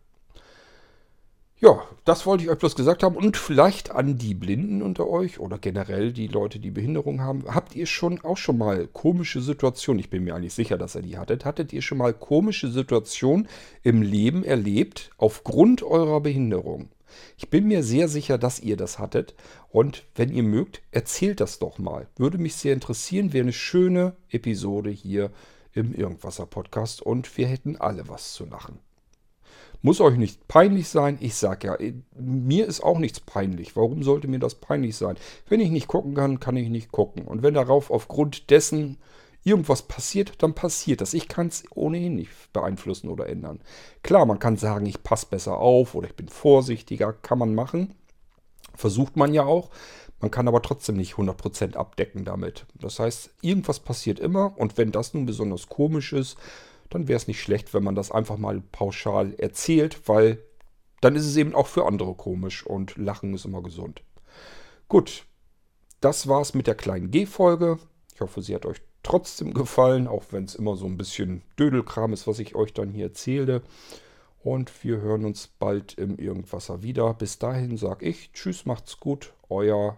Ja, 1.63 1.81
das 2.03 2.25
wollte 2.25 2.43
ich 2.43 2.49
euch 2.49 2.57
bloß 2.57 2.75
gesagt 2.75 3.03
haben. 3.03 3.15
Und 3.15 3.37
vielleicht 3.37 3.91
an 3.91 4.17
die 4.17 4.33
Blinden 4.33 4.81
unter 4.81 5.07
euch 5.07 5.39
oder 5.39 5.57
generell 5.57 6.11
die 6.11 6.27
Leute, 6.27 6.59
die 6.59 6.71
Behinderung 6.71 7.21
haben. 7.21 7.45
Habt 7.47 7.73
ihr 7.73 7.85
schon 7.85 8.19
auch 8.19 8.35
schon 8.35 8.57
mal 8.57 8.87
komische 8.87 9.41
Situationen? 9.41 10.01
Ich 10.01 10.09
bin 10.09 10.25
mir 10.25 10.35
eigentlich 10.35 10.53
sicher, 10.53 10.77
dass 10.77 10.95
ihr 10.95 11.03
die 11.03 11.17
hattet. 11.17 11.45
Hattet 11.45 11.71
ihr 11.71 11.81
schon 11.81 11.99
mal 11.99 12.13
komische 12.13 12.69
Situationen 12.69 13.47
im 13.81 14.01
Leben 14.01 14.43
erlebt 14.43 15.11
aufgrund 15.17 15.83
eurer 15.83 16.19
Behinderung? 16.19 16.89
Ich 17.37 17.49
bin 17.49 17.67
mir 17.67 17.81
sehr 17.81 18.09
sicher, 18.09 18.37
dass 18.37 18.59
ihr 18.59 18.75
das 18.75 18.99
hattet. 18.99 19.33
Und 19.69 20.03
wenn 20.15 20.33
ihr 20.33 20.43
mögt, 20.43 20.81
erzählt 20.91 21.39
das 21.39 21.59
doch 21.59 21.77
mal. 21.77 22.07
Würde 22.17 22.39
mich 22.39 22.55
sehr 22.55 22.73
interessieren. 22.73 23.31
Wäre 23.31 23.43
eine 23.43 23.53
schöne 23.53 24.17
Episode 24.29 24.89
hier 24.89 25.31
im 25.73 25.93
Irgendwasser 25.93 26.45
Podcast 26.45 27.01
und 27.01 27.37
wir 27.37 27.47
hätten 27.47 27.77
alle 27.77 28.07
was 28.07 28.33
zu 28.33 28.45
lachen. 28.45 28.79
Muss 29.81 29.99
euch 29.99 30.15
nicht 30.15 30.47
peinlich 30.47 30.87
sein. 30.87 31.17
Ich 31.19 31.35
sage 31.35 31.67
ja, 31.67 31.77
mir 32.15 32.65
ist 32.65 32.81
auch 32.81 32.99
nichts 32.99 33.19
peinlich. 33.19 33.75
Warum 33.75 34.01
sollte 34.01 34.29
mir 34.29 34.39
das 34.39 34.55
peinlich 34.55 34.95
sein? 34.95 35.17
Wenn 35.49 35.59
ich 35.59 35.71
nicht 35.71 35.87
gucken 35.87 36.15
kann, 36.15 36.39
kann 36.39 36.55
ich 36.55 36.69
nicht 36.69 36.91
gucken. 36.91 37.25
Und 37.25 37.43
wenn 37.43 37.53
darauf 37.53 37.91
aufgrund 37.91 38.49
dessen 38.49 38.97
irgendwas 39.43 39.81
passiert, 39.81 40.41
dann 40.41 40.55
passiert 40.55 41.01
das. 41.01 41.13
Ich 41.13 41.27
kann 41.27 41.47
es 41.47 41.65
ohnehin 41.75 42.15
nicht 42.15 42.31
beeinflussen 42.53 43.09
oder 43.09 43.27
ändern. 43.27 43.59
Klar, 44.03 44.25
man 44.25 44.39
kann 44.39 44.55
sagen, 44.55 44.85
ich 44.85 45.03
passe 45.03 45.27
besser 45.29 45.57
auf 45.57 45.95
oder 45.95 46.07
ich 46.07 46.15
bin 46.15 46.29
vorsichtiger, 46.29 47.11
kann 47.11 47.39
man 47.39 47.53
machen. 47.53 47.93
Versucht 48.75 49.17
man 49.17 49.33
ja 49.33 49.43
auch. 49.43 49.69
Man 50.23 50.31
kann 50.31 50.47
aber 50.47 50.61
trotzdem 50.61 50.95
nicht 50.95 51.15
100% 51.15 51.75
abdecken 51.75 52.23
damit. 52.23 52.65
Das 52.79 52.97
heißt, 52.97 53.31
irgendwas 53.41 53.81
passiert 53.81 54.21
immer 54.21 54.57
und 54.57 54.77
wenn 54.77 54.93
das 54.93 55.13
nun 55.13 55.25
besonders 55.25 55.67
komisch 55.67 56.13
ist, 56.13 56.37
dann 56.89 57.09
wäre 57.09 57.17
es 57.17 57.27
nicht 57.27 57.41
schlecht, 57.41 57.73
wenn 57.73 57.83
man 57.83 57.93
das 57.93 58.09
einfach 58.09 58.37
mal 58.37 58.61
pauschal 58.71 59.33
erzählt, 59.33 60.07
weil 60.07 60.41
dann 61.01 61.17
ist 61.17 61.25
es 61.25 61.35
eben 61.35 61.53
auch 61.53 61.67
für 61.67 61.85
andere 61.85 62.13
komisch 62.13 62.65
und 62.65 62.95
Lachen 62.95 63.33
ist 63.33 63.43
immer 63.43 63.61
gesund. 63.61 64.01
Gut, 64.87 65.25
das 65.99 66.29
war's 66.29 66.53
mit 66.53 66.67
der 66.67 66.75
kleinen 66.75 67.11
G-Folge. 67.11 67.77
Ich 68.15 68.21
hoffe, 68.21 68.41
sie 68.41 68.55
hat 68.55 68.65
euch 68.65 68.81
trotzdem 69.03 69.53
gefallen, 69.53 70.07
auch 70.07 70.23
wenn 70.31 70.45
es 70.45 70.55
immer 70.55 70.77
so 70.77 70.85
ein 70.85 70.95
bisschen 70.95 71.41
Dödelkram 71.59 72.13
ist, 72.13 72.27
was 72.27 72.39
ich 72.39 72.55
euch 72.55 72.71
dann 72.71 72.91
hier 72.91 73.07
erzähle. 73.07 73.61
Und 74.41 74.85
wir 74.85 75.01
hören 75.01 75.25
uns 75.25 75.47
bald 75.47 75.95
im 75.95 76.17
Irgendwasser 76.17 76.81
wieder. 76.81 77.13
Bis 77.13 77.39
dahin 77.39 77.75
sage 77.75 78.05
ich 78.05 78.31
Tschüss, 78.31 78.65
macht's 78.65 79.01
gut, 79.01 79.33
euer 79.49 79.97